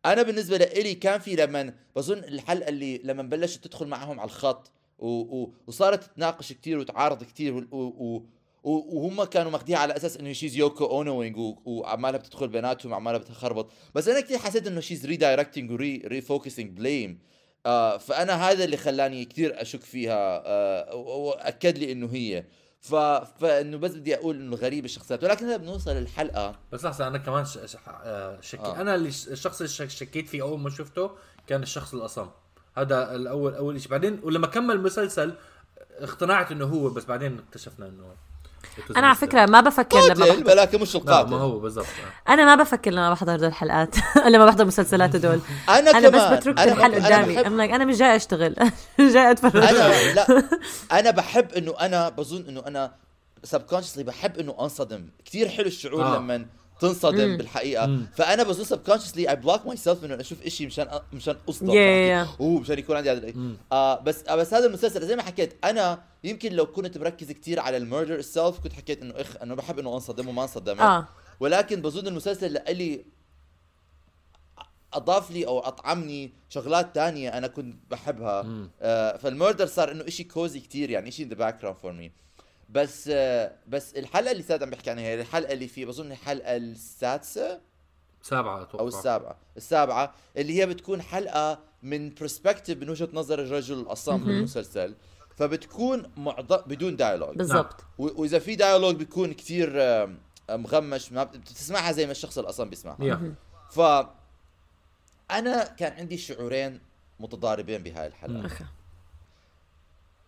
[0.06, 4.72] أنا بالنسبة لإلي كان في لما بظن الحلقة اللي لما بلشت تدخل معهم على الخط
[5.00, 7.22] و و وصارت تتناقش كتير وتعارض
[8.64, 13.72] و- وهم كانوا ماخديها على أساس إنه she's Yoko Ono-ing وعمالها بتدخل بيناتهم عمالها بتخربط.
[13.96, 17.20] بس أنا كثير حسيت إنه she's redirecting و refocusing blame
[18.00, 22.44] فأنا هذا اللي خلاني كثير أشك فيها آه وأكد لي إنه هي.
[22.90, 22.96] ف...
[23.40, 26.56] فانه بس بدي أقول إنه غريب الشخصيات ولكن هلا بنوصل للحلقة.
[26.72, 27.58] بس لحظة أنا كمان ش...
[27.66, 27.76] ش...
[27.88, 28.82] آه، شكي آه.
[28.82, 31.12] أنا اللي الشخص اللي شك- شكيت فيه أول ما شفته
[31.48, 32.28] كان الشخص الأصم.
[32.78, 35.34] هذا الأول أول شيء بعدين ولما كمل المسلسل
[36.00, 38.16] اقتنعت إنه هو بس بعدين اكتشفنا إنه
[38.98, 41.30] أنا على فكرة ما بفكر لما قاتل بحضر ولكن مش القاتل.
[41.32, 41.86] ما هو بالضبط.
[42.30, 43.96] أنا ما بفكر لما بحضر دول الحلقات.
[44.34, 45.40] لما بحضر مسلسلات هدول.
[45.70, 47.36] أنا أنا بس بترك أنا الحل قدامي.
[47.36, 48.56] بحب- like أنا مش جاي أشتغل.
[49.00, 49.56] جاي أتفرج.
[49.64, 50.50] أنا لا
[50.92, 52.92] أنا بحب إنه أنا بظن إنه أنا
[53.44, 55.10] subconsciously بحب إنه أنصدم.
[55.26, 56.04] كثير حلو الشعور.
[56.04, 56.18] آه.
[56.18, 56.46] لما
[56.80, 57.38] تنصدم مم.
[57.38, 58.08] بالحقيقة مم.
[58.16, 61.74] فأنا بظن subconsciously I block myself إنه أشوف شيء مشان أ- مشان اصدم Yeah,
[62.18, 63.34] فأحكي، أوه مشان يكون عندي هذا.
[63.72, 67.60] آه بس آه بس هذا المسلسل زي ما حكيت أنا يمكن لو كنت مركز كثير
[67.60, 71.08] على ال murder itself كنت حكيت إنه إخ أنا بحب إنه انصدم وما انصدمت آه
[71.40, 73.06] ولكن بظن المسلسل لإلي
[74.94, 78.70] أضاف لي أو أطعمني شغلات تانية أنا كنت بحبها مم.
[78.82, 82.12] آه فال murder صار إنه إشي cozy كتير يعني in the background for me
[82.70, 83.08] بس
[83.68, 87.62] بس الحلقة اللي ساد عم بحكي عنها هي الحلقة اللي في بظن الحلقة السادسة
[88.22, 88.80] سابعة أتوقع.
[88.80, 89.38] أو السابعة.
[89.58, 94.96] السابعة اللي هي بتكون حلقة من perspective من وجهة نظر الرجل الأصم بالمسلسل
[95.38, 96.54] فبتكون معض...
[96.54, 97.82] بدون dialogue بالضبط.
[97.98, 100.18] و- وإذا في dialogue بيكون كتير آم،
[100.50, 102.98] مغمش ما بت- بتسمعها زي ما الشخص الأصم بيسمعها.
[103.70, 103.80] ف
[105.32, 106.80] أنا كان عندي شعورين
[107.20, 108.12] متضاربين بهاي.
[108.24, 108.62] أخ.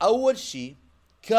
[0.02, 0.76] أول شيء
[1.30, 1.34] ك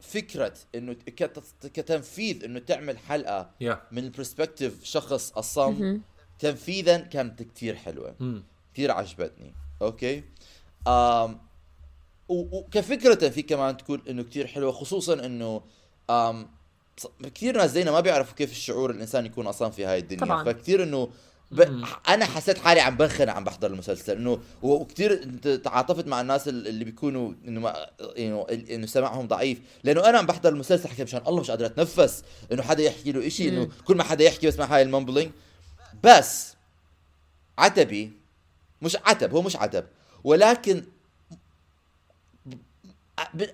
[0.00, 1.42] فكرة إنه كت-
[1.74, 6.02] كتنفيذ إنه تعمل حلقة يا من ال perspective شخص اصم مهم.
[6.38, 8.44] تنفيذا كانت كتير حلوة مم.
[8.74, 10.22] كثير عجبتني okay
[10.88, 11.38] آم
[12.28, 15.62] و- وكفكرة في كمان تكون إنه كثير حلوة خصوصا إنه
[16.10, 16.48] آم
[17.34, 20.44] كثير ناس زينا ما بيعرفوا كيف الشعور الإنسان يكون أصلا في هاي الدنيا طبعاً.
[20.44, 21.08] فكثير إنه
[21.54, 21.84] ب...
[22.08, 25.24] أنا حسيت حالي عم بنخنق عم بحضر المسلسل إنه وكثير
[25.56, 27.86] تعاطفت مع الناس ال- اللي بيكونوا إنه ما
[28.18, 29.60] إنه إنه سمعهم ضعيف.
[29.84, 33.26] لأنه أنا عم بحضر المسلسل حكيت مشان الله مش قادر أتنفس إنه حدا يحكي له
[33.26, 35.30] إشي إنه كل ما حدا يحكي بسمع هاي ال mumbling
[36.04, 36.54] بس
[37.58, 38.12] عتبي
[38.82, 39.84] مش عتب هو مش عتب
[40.24, 40.84] ولكن
[42.46, 42.54] ب-
[43.34, 43.50] ب-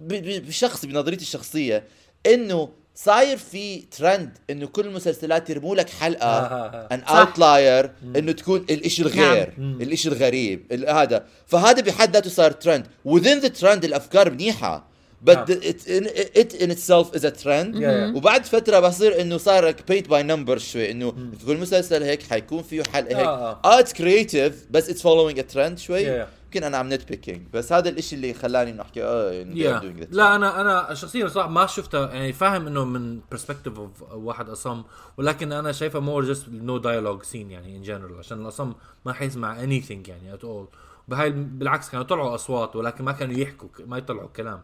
[0.00, 1.84] ب- بشخص بنظريتي الشخصية
[2.26, 6.88] إنه صاير في ترند إنه كل المسلسلات يرموا لك حلقة آه.
[6.92, 7.10] ان صح.
[7.12, 9.80] outlier إنه تكون الإشي الغير نعم.
[9.82, 11.24] الإشي الغريب ال- هذا.
[11.46, 14.92] فهذا بحد ذاته صار trend within the trend الأفكار منيحة.
[15.26, 16.04] But the- it, in,
[16.42, 17.74] it in itself is a trend.
[17.76, 18.12] Yeah- yeah.
[18.16, 22.62] وبعد فترة بصير إنه صار paint by number شوي إنه في كل مسلسل هيك حيكون
[22.62, 23.26] فيه حلقة هيك.
[23.26, 26.04] آه، آه it's creative بس it's following a trend شوي.
[26.04, 26.28] Yeah, yeah.
[26.54, 30.06] يمكن أنا عم nitpicking بس هذا الإشي اللي خلاني إنه أحكي آه yeah.
[30.10, 34.82] لا أنا أنا شخصيا صراحة ما شفتها يعني فاهم إنه من perspective of واحد أصم
[35.16, 38.72] ولكن أنا شايفها more just no dialogue scene يعني in general عشان الأصم
[39.06, 40.68] ما حيسمع anything يعني at all
[41.08, 44.60] بهاي بالعكس كانوا يطلعوا أصوات ولكن ما كانوا يحكوا ما يطلعوا كلام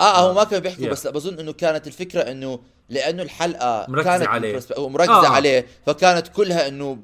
[0.00, 0.90] آه هو ما كانوا بيحكوا Yeah.
[0.90, 4.60] بس بظن إنه كانت الفكرة إنه لأنه الحلقة مركزة كانت عليه.
[4.78, 5.28] مركزة آه.
[5.28, 6.94] عليه فكانت كلها إنه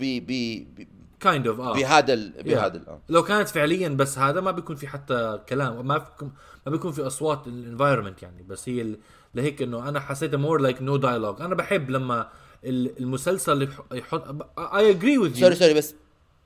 [1.31, 2.43] kind of آه بهذا ال-.
[2.43, 3.01] بهذا ال- آه.
[3.09, 6.33] لو كانت فعليا بس هذا ما بيكون في حتى كلام ما بيكون
[6.67, 8.99] ما بيكون في أصوات ال environment يعني بس هي ال-
[9.35, 12.29] لهيك إنه أنا حسيتها مور لايك نو دايلوج أنا بحب لما
[12.65, 15.95] ال- المسلسل يح- يحط اي اجري وذ سوري سوري بس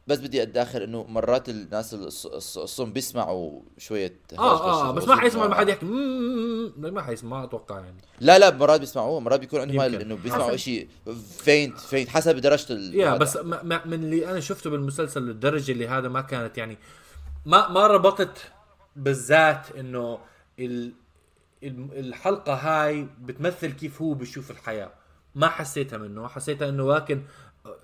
[0.06, 5.16] بس بدي أتداخل إنه مرات الناس الص- الص- الصم بيسمعوا شوية آه آه بس ما
[5.16, 8.00] حيسمع ما حد يحكي يحكي "مم، مم، ما حيسمع ما أتوقع يعني.
[8.20, 10.56] لا لا مرات بيسمعوه مرات بيكون عندهم إنه بيسمعوا.
[10.56, 10.88] شيء
[11.38, 13.16] فينت فينت حسب درجة ال يا.
[13.16, 16.78] بس ما ما- من اللي أنا شفته بالمسلسل للدرجه اللي هذا ما كانت يعني
[17.46, 18.38] ما ما ربطت
[18.96, 20.18] بالذات إنه
[20.58, 20.92] ال-
[21.98, 24.90] الحلقة هاي بتمثل كيف هو بيشوف الحياة.
[25.34, 26.28] ما حسيتها منه.
[26.28, 27.22] حسيتها إنه لكن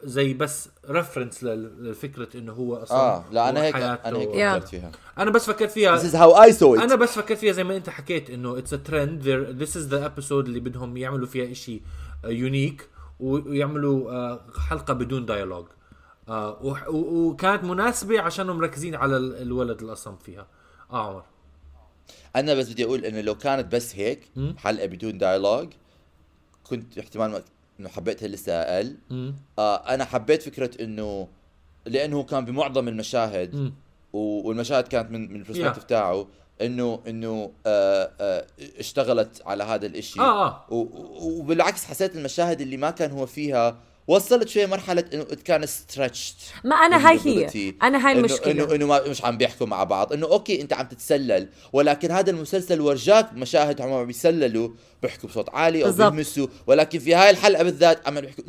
[0.05, 3.77] زي بس reference لفكرة إنه هو أصلا آه لا أنا هيك.
[3.77, 4.29] أنا هيك.
[4.59, 7.39] فكرت فيها أنا بس فكرت فيها This is how I saw it أنا بس فكرت
[7.39, 10.97] فيها زي ما أنت حكيت إنه it's a trend this is the episode اللي بدهم
[10.97, 11.83] يعملوا فيها شيء
[12.25, 12.89] unique
[13.21, 15.67] ويعملوا آه، حلقة بدون dialogue
[16.29, 16.59] آه،
[16.91, 20.47] وكانت مناسبة عشانهم مركزين على ال- الولد الاصم فيها
[20.93, 21.23] آه عمر
[22.37, 24.31] أنا بس بدي أقول إنه لو كانت بس هيك.
[24.57, 25.69] حلقة بدون dialogue
[26.65, 27.43] كنت احتمال ما
[27.81, 28.97] إنه حبيتها لسه أقل.
[29.59, 31.29] آه أنا حبيت فكرة إنه
[31.87, 33.73] لأنه كان بمعظم المشاهد.
[34.13, 35.87] و- والمشاهد كانت من من ال perspective Yeah.
[35.87, 36.27] تاعه
[36.63, 38.47] انه إنه آه آه
[38.79, 40.21] اشتغلت على هذا الإشي
[40.71, 43.77] و- و- وبالعكس حسيت المشاهد اللي ما كان هو فيها
[44.09, 47.75] وصلت شوية مرحلة إنه كان stretched ما أنا هاي هي.
[47.83, 48.53] أنا هاي المشكلة.
[48.53, 50.13] انه إنه مش عم بيحكوا مع بعض.
[50.13, 54.71] إنه okay أنت عم تتسلل ولكن هذا المسلسل ورجاك مشاهد عم بيسللوا
[55.03, 55.93] بيحكوا بصوت عالي أو.
[55.93, 56.47] بيلمسوا.
[56.67, 58.45] ولكن في هاي الحلقة بالذات عم بيحكوا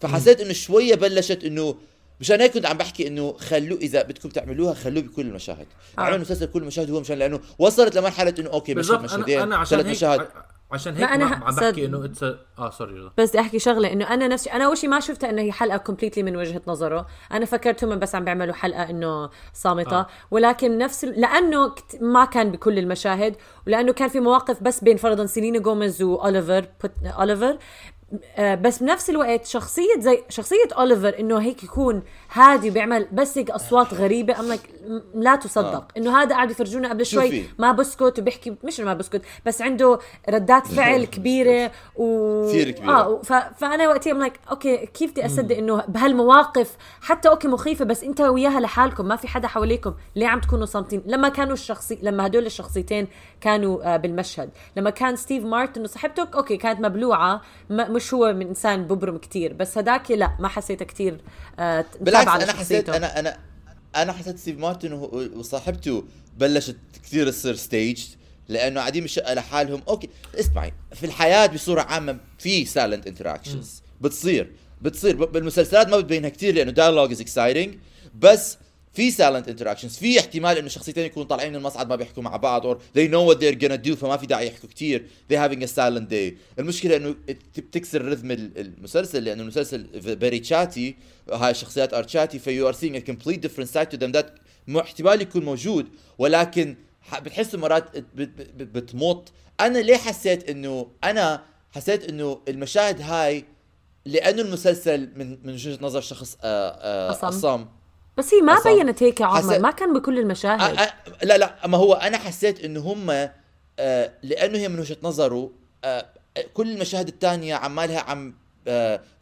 [0.00, 1.76] فحسيت إنه شوية بلشت انه
[2.20, 5.66] مشان هيك كنت عم بحكي إنه خلوه إذا بدكم تعملوه خلوه بكل المشاهد.
[5.98, 6.00] آه.
[6.00, 9.40] عملوا مسلسل كل المشاهد هو مشان لأنه وصلت لمرحلة إنه okay مشهد بالضبط أنا مشهدين
[9.40, 10.28] أنا عشان ثلاث هيك مشاهد.
[10.72, 12.22] عشان هيك ما عم صد- بحكي إنه it's
[12.58, 13.12] آه sorry رضا.
[13.18, 15.76] بس بدي أحكي شغلة إنه أنا نفسي أنا أول شيء ما شفتها انه هي حلقة
[15.76, 20.06] completely من وجهة نظره أنا فكرت هم بس عم بيعملوا حلقة إنه صامتة آه.
[20.30, 25.58] ولكن نفس لأنه ما كان بكل المشاهد ولأنه كان في مواقف بس بين فرضا سيلينا
[25.58, 27.58] جوميز وأوليفر بوت- أوليفر
[28.38, 33.94] بس بنفس الوقت شخصية زي شخصية أوليفر إنه هيك يكون هادي وبيعمل بس هيك أصوات
[33.94, 34.58] غريبة أم
[35.14, 35.74] لا تصدق.
[35.74, 35.88] آه.
[35.96, 37.44] إنه هذا قاعد يفرجونا قبل شوي.
[37.58, 39.98] ما بسكت وبيحكي مش إنه ما بسكت بس عنده
[40.28, 42.92] ردات فعل كبيرة و كثير كبيرة.
[42.92, 43.32] آه ف...
[43.32, 48.60] فأنا وقتها like okay كيف بدي أصدق إنه بهالمواقف حتى okay مخيفة بس أنت وياها
[48.60, 51.02] لحالكم ما في حدا حواليكم ليه عم تكونوا صامتين.
[51.06, 53.08] لما كانوا الشخصي لما هدول الشخصيتين
[53.40, 54.50] كانوا آه بالمشهد.
[54.76, 59.52] لما كان ستيف مارتن وصاحبته okay كانت مبلوعة ما مش هو من إنسان ببرم كتير
[59.52, 61.20] بس هداك لا ما حسيتها كتير
[61.58, 62.88] آه بالعكس أنا حسيت.
[62.88, 63.38] أنا أنا
[63.96, 64.92] أنا حسيت ستيف مارتن
[65.36, 66.04] وصاحبته
[66.38, 68.04] بلشت كثير تصير stage
[68.48, 69.82] لأنه قاعدين بالشقة لحالهم.
[69.88, 70.08] okay
[70.40, 76.70] اسمعي في الحياة بصورة عامة في silent interactions بتصير بتصير بالمسلسلات ما بتبينها كثير لأنه
[76.70, 77.74] dialogue is exciting
[78.14, 78.58] بس
[78.92, 82.74] في silent interactions في احتمال انه شخصيتين يكونوا طالعين من المصعد ما بيحكوا مع بعض
[82.74, 85.68] or they know what they're gonna do فما في داعي يحكوا كثير they having a
[85.72, 86.34] silent day.
[86.58, 90.96] المشكلة إنه بت- بتكسر rhythm ال- المسلسل لأنه المسلسل very chatty
[91.32, 94.26] هاي الشخصيات are chatty فـ you are seeing a complete different side to them that
[94.66, 95.86] م- احتمال يكون موجود
[96.18, 96.76] ولكن
[97.22, 99.32] بتحسوا مرات بت- بت- بت- بتمط.
[99.60, 103.44] أنا ليه حسيت إنه أنا حسيت إنه المشاهد هاي
[104.06, 107.26] لأنه المسلسل من من وجهة نظر شخص آه آه أصم.
[107.26, 107.66] أصم.
[108.16, 110.76] بس هي ما أصلاً بينت هيك يا عمر حسيت- ما كان بكل المشاهد.
[110.76, 113.10] أ- أ- لا لا ما هو أنا حسيت إنه هم
[113.78, 115.50] آه لأنه هي من وجهة نظره
[115.84, 116.06] آه
[116.54, 118.34] كل المشاهد الثانية عمالها عم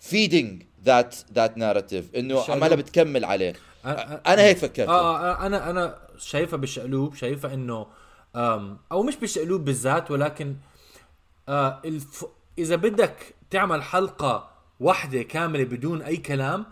[0.00, 2.44] feeding that that narrative إنه.
[2.48, 3.52] عمالها بتكمل عليه.
[3.52, 3.88] أ- أ-
[4.28, 4.88] أنا هيك فكرت.
[4.88, 7.86] آه آه، أنا أنا شايفها بالشقلوب شايفها إنه
[8.36, 10.56] أم، أو مش بالشقلوب بالذات ولكن
[11.48, 12.24] آه الف...
[12.58, 14.50] إذا بدك تعمل حلقة
[14.80, 16.66] واحدة كاملة بدون أي كلام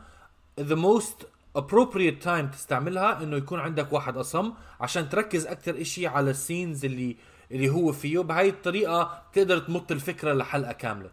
[0.61, 1.25] the most
[1.61, 6.85] appropriate time تستعملها إنه يكون عندك واحد أصم عشان تركز أكثر إشي على ال scenes
[6.85, 7.17] اللي
[7.51, 8.19] اللي هو فيه.
[8.19, 11.11] بهاي الطريقة تقدر تمط الفكرة لحلقة كاملة.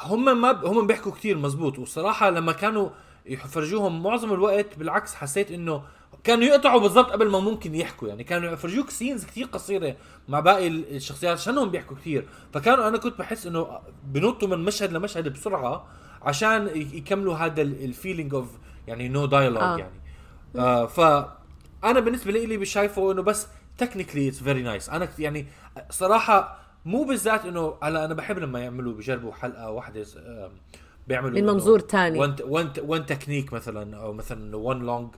[0.00, 0.64] هم ما ب...
[0.64, 1.78] هم بيحكوا كتير مزبوط.
[1.78, 2.90] والصراحه لما كانوا
[3.26, 5.82] يفرجوهم معظم الوقت بالعكس حسيت إنه
[6.24, 8.08] كانوا يقطعوا بالضبط قبل ما ممكن يحكوا.
[8.08, 9.96] يعني كانوا يفرجوك scenes كتير قصيرة
[10.28, 12.26] مع باقي ال- الشخصيات عشانهم بيحكوا كتير.
[12.52, 15.86] فكانوا أنا كنت بحس إنه بنطوا من مشهد لمشهد بسرعة.
[16.24, 18.48] عشان يكملوا هذا ال feeling of
[18.86, 19.78] يعني no dialogue آه.
[19.78, 20.00] يعني.
[20.56, 21.00] آه ف
[21.84, 23.46] أنا بالنسبة لي اللي شايفه إنه بس
[23.78, 25.46] technically it's very nice أنا يعني
[25.90, 30.06] صراحة مو بالذات إنه هلا أنا بحب لما يعملوا بيجربوا حلقة واحدة
[31.08, 32.18] بيعملوا من منظور تاني.
[32.18, 35.08] one one one technique مثلا أو مثلا one long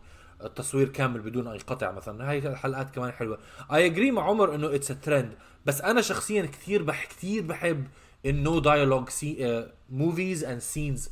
[0.45, 2.31] التصوير كامل بدون أي قطع مثلا.
[2.31, 3.39] هاي الحلقات كمان حلوة.
[3.73, 5.33] I agree مع عمر إنه it's trend
[5.67, 7.87] بس أنا شخصيا كثير بح كثير بحب
[8.27, 9.09] ال no dialogue
[9.91, 11.11] movies and scenes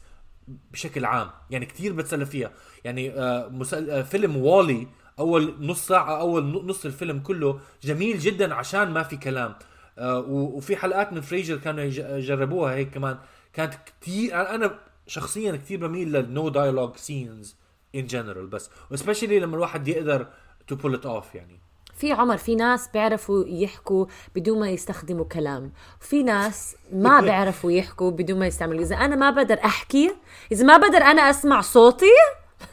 [0.73, 1.31] بشكل عام.
[1.51, 2.53] يعني كثير بتسلى فيها.
[2.85, 3.91] يعني آه مسل...
[3.91, 4.87] آه فيلم والي
[5.19, 9.55] أول نص ساعة أول نص الفيلم كله جميل جدا عشان ما في كلام.
[9.99, 13.19] و- وفي حلقات من Frasier كانوا يج- يجربوها هيك كمان.
[13.53, 17.57] كانت كثير أنا شخصيا كثير بميل لل no dialogue scenes
[17.95, 18.71] in general بس.
[18.91, 20.27] و specially لما الواحد يقدر
[20.67, 21.61] to pull it off يعني.
[21.97, 25.73] في عمر في ناس بيعرفوا يحكوا بدون ما يستخدموا كلام.
[26.01, 28.83] وفي ناس ما بيعرفوا يحكوا بدون ما يستعملوا.
[28.83, 30.15] إذا أنا ما بقدر أحكي
[30.53, 32.07] إذا ما بقدر أنا أسمع صوتي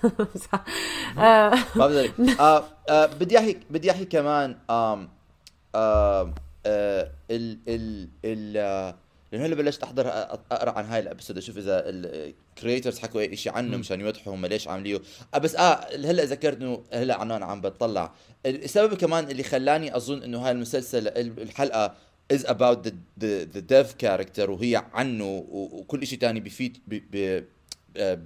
[1.18, 2.12] آه، ما بقدر.
[2.40, 4.58] آه آه بدي أحكي بدي أحكي كمان
[6.66, 8.54] ال ال ال
[9.32, 11.84] لأنه هلا بلشت أحضر أقرأ عن هاي ال episode أشوف إذا
[12.62, 15.02] ال creators حكوا اي شيء عنه مشان يوضحوا هم ليش عامليه
[15.34, 18.14] آه بس آه هلأ ذكرت إنه هلأ عنان عم بتطلع.
[18.46, 21.96] السبب كمان اللي خلاني أظن إنه هاي المسلسل الحلقة
[22.34, 22.92] is about the
[23.22, 27.44] the the dev character وهي عنه وكل شيء بي بي
[27.98, 28.20] آه،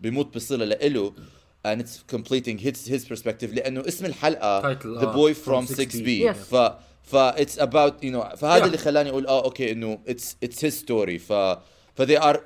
[0.00, 1.12] بيموت بصله لإله.
[1.68, 3.54] And it's completing his his perspective.
[3.54, 5.80] لأنه اسم الحلقة Title، the آه، boy from from 6B.
[5.80, 6.54] 6B Yes.
[6.54, 6.54] ف
[7.02, 8.64] ف it's about you know فهذا Yeah.
[8.64, 11.18] اللي خلاني أقول آه أوكي إنه it's it's his story.
[11.18, 11.32] ف
[11.94, 12.38] ف they are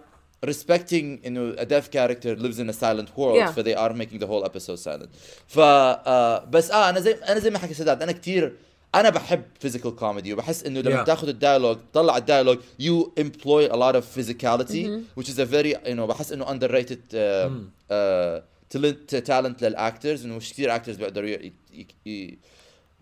[0.47, 3.63] respecting انه a deaf character lives in a silent world Yeah.
[3.63, 5.09] they are making the whole episode silent
[5.49, 8.53] ف آه بس آه أنا زي أنا زي ما حكي سداد أنا كثير
[8.95, 11.07] أنا بحب physical comedy وبحس انه لما Yeah.
[11.07, 14.87] تاخذ ال dialogue تطلع ال dialogue you employ a lot of physicality
[15.19, 17.51] which is a very you know بحس انه underrated uh,
[17.91, 18.55] uh,
[19.27, 21.37] talent لل actors انه مش كثير actors بيقدروا.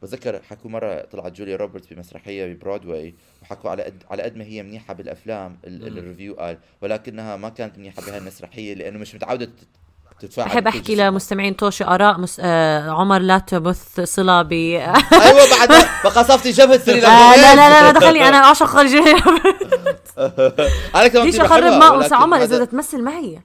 [0.02, 4.62] بتذكر حكوا مرة طلعت جوليا روبرتس بمسرحية ببرودواي وحكوا على قد على قد ما هي
[4.62, 5.98] منيحة بالأفلام ال...
[5.98, 9.50] ال review قال ولكنها ما كانت منيحة بهاي المسرحيه لأنه مش متعودة تت-
[10.20, 10.94] تتفاعل بحب بكل أحكي.
[10.94, 12.40] لمستمعين توشي آراء مس...
[12.44, 14.94] آه عمر لا تبث صلة ب آه
[15.26, 15.72] أيوه بعد
[16.04, 17.54] ما قصفتي جبهة سيرينا لا لا.
[17.54, 18.98] لا لا دخلني أنا أعشق خرجي
[20.94, 23.40] أنا كمان ليش أخرب ولكن عمر إذا بدها تمثل معي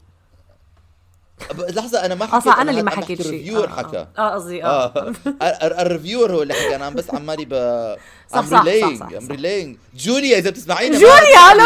[1.70, 3.28] لحظة أنا ما حكيت أصلا أنا اللي ما حكيت شيء.
[3.30, 3.98] الريفيور آه، حكى.
[3.98, 4.86] آه آه، قصدي آه.
[4.86, 5.14] آه
[5.46, 7.54] ال- الريفيور هو اللي حكى عم بس عمالي ب
[8.34, 9.10] صح، صح، صح، صح،.
[9.32, 11.66] ريلينج جوليا إذا بتسمعينا جوليا، لو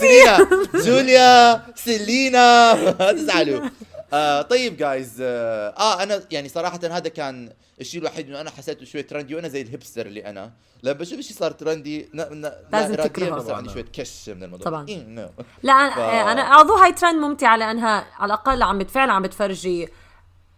[0.00, 0.48] سيلينا.
[0.84, 2.74] جوليا سيلينا.
[3.18, 3.60] تزعلوا
[4.14, 7.50] آه طيب جايز آه, آه أنا يعني صراحة هذا كان
[7.82, 10.52] الشيء الوحيد إنه أنا حسيته شوي ترندي وأنا زي الهبستر اللي أنا.
[10.82, 12.20] لما بشوف شيء صار ترندي ن...
[12.20, 12.42] ن...
[12.42, 13.54] لا لازم تكرهه.
[13.54, 13.72] عندي.
[13.72, 14.66] شوية كش من الموضوع.
[14.66, 14.88] طبعاً.
[14.88, 15.42] إيه، no.
[15.62, 19.88] لا أنا ف- أنا اعضو هاي ترند ممتعة لأنها على الأقل عم فعلا عم بتفرجي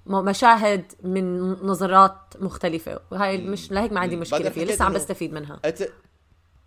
[0.07, 3.01] مشاهد من نظرات مختلفة.
[3.11, 4.65] وهاي مش لهيك ما عندي بعدين فيها.
[4.65, 5.61] لسه عم بستفيد منها.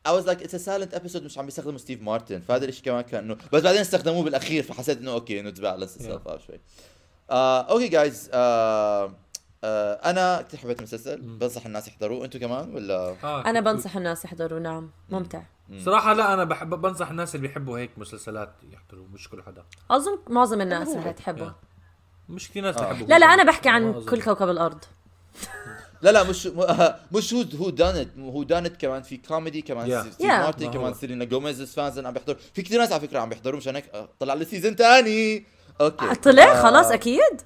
[0.07, 2.41] I was like it's a silent episode مش عم بيستخدموا ستيف مارتن.
[2.41, 5.97] فهذا الشيء كمان كان انه بس بعدين استخدموه بالأخير فحسيت إنه okay إنه ت balance
[5.97, 6.59] out شوي.
[7.31, 9.13] okay guys آه آه
[9.63, 11.21] أنا كثير حبيت المسلسل.
[11.21, 12.25] بنصح الناس يحضروه.
[12.25, 13.59] أنتم كمان ولا؟ آه أنا.
[13.59, 14.89] بنصح الناس يحضروا نعم.
[15.09, 15.41] ممتع.
[15.85, 19.63] صراحة لا أنا بحب بنصح الناس اللي بيحبوا هيك مسلسلات يحضروا مش كل حدا.
[19.91, 21.53] أظن معظم الناس رح تحبه.
[22.29, 22.89] مش كثير ناس آه.
[22.89, 24.09] بيحبوا لا لا أنا بحكي عن أظن.
[24.09, 24.83] كل كوكب الأرض.
[26.01, 29.01] لا لا مش م- آه، مش هو هو دانت هو دانت كمان.
[29.01, 30.03] في كوميدي كمان.
[30.03, 30.07] Yeah.
[30.13, 30.73] ستيف Yeah.
[30.73, 30.93] كمان.
[30.93, 34.09] سيلينا جوميز fans عم بيحضروا في كثير ناس على فكرة عم بيحضروا مشان هيك آه،
[34.19, 35.45] طلع لي season ثاني
[35.81, 36.15] okay.
[36.15, 37.41] طلع؟ آه، خلاص أكيد.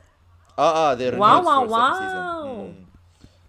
[0.60, 1.72] آه آه they're wow، wow،.
[1.72, 2.68] واو.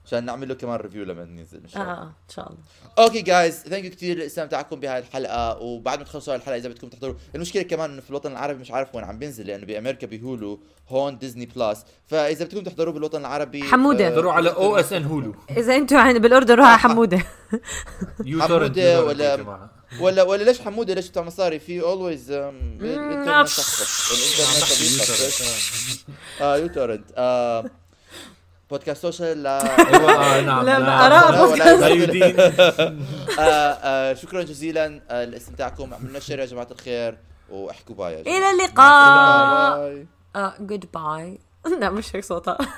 [0.06, 1.92] عشان نعمل له كمان review لما ينزل إن آه شاء الله.
[1.92, 2.58] آه إن شاء الله.
[2.98, 6.88] okay guys thank you كثير لاستمتاعكم بهاي الحلقة وبعد ما تخلصوا هاي الحلقة إذا بدكم
[6.88, 7.14] تحضروا.
[7.34, 10.56] المشكلة كمان إنه في الوطن العربي مش عارف وين عم بينزل لأنه بأمريكا ب Hulu
[10.88, 14.06] هون Disney Plus فإذا بدكم تحضروه بالوطن العربي حمودة.
[14.06, 17.22] آه، احضروا على OSN Hulu إذا أنتم بالأردن روحوا على حمودة.
[18.24, 19.68] uTorrent ولا-
[20.00, 23.56] ولا ولا ليش حمودة؟ ليش بتاع مصاري؟ في always الانترنت عفش.
[23.56, 26.06] تخبط الإنترنت بيخبط
[26.40, 27.64] آه uTorrent آه
[28.70, 29.62] podcast social لا
[30.40, 30.64] نعم.
[30.66, 30.78] لا،
[31.08, 31.82] لا، بودكاست.
[33.38, 35.00] آه آه شكرا جزيلا.
[35.10, 35.94] آه لاستمتاعكم.
[35.94, 37.18] عملنا share يا جماعة الخير.
[37.50, 38.20] وأحكوا bye.
[38.20, 39.78] إلى اللقاء.
[39.78, 41.38] bye آه goodbye
[41.80, 42.58] لا مش هيك صوتها.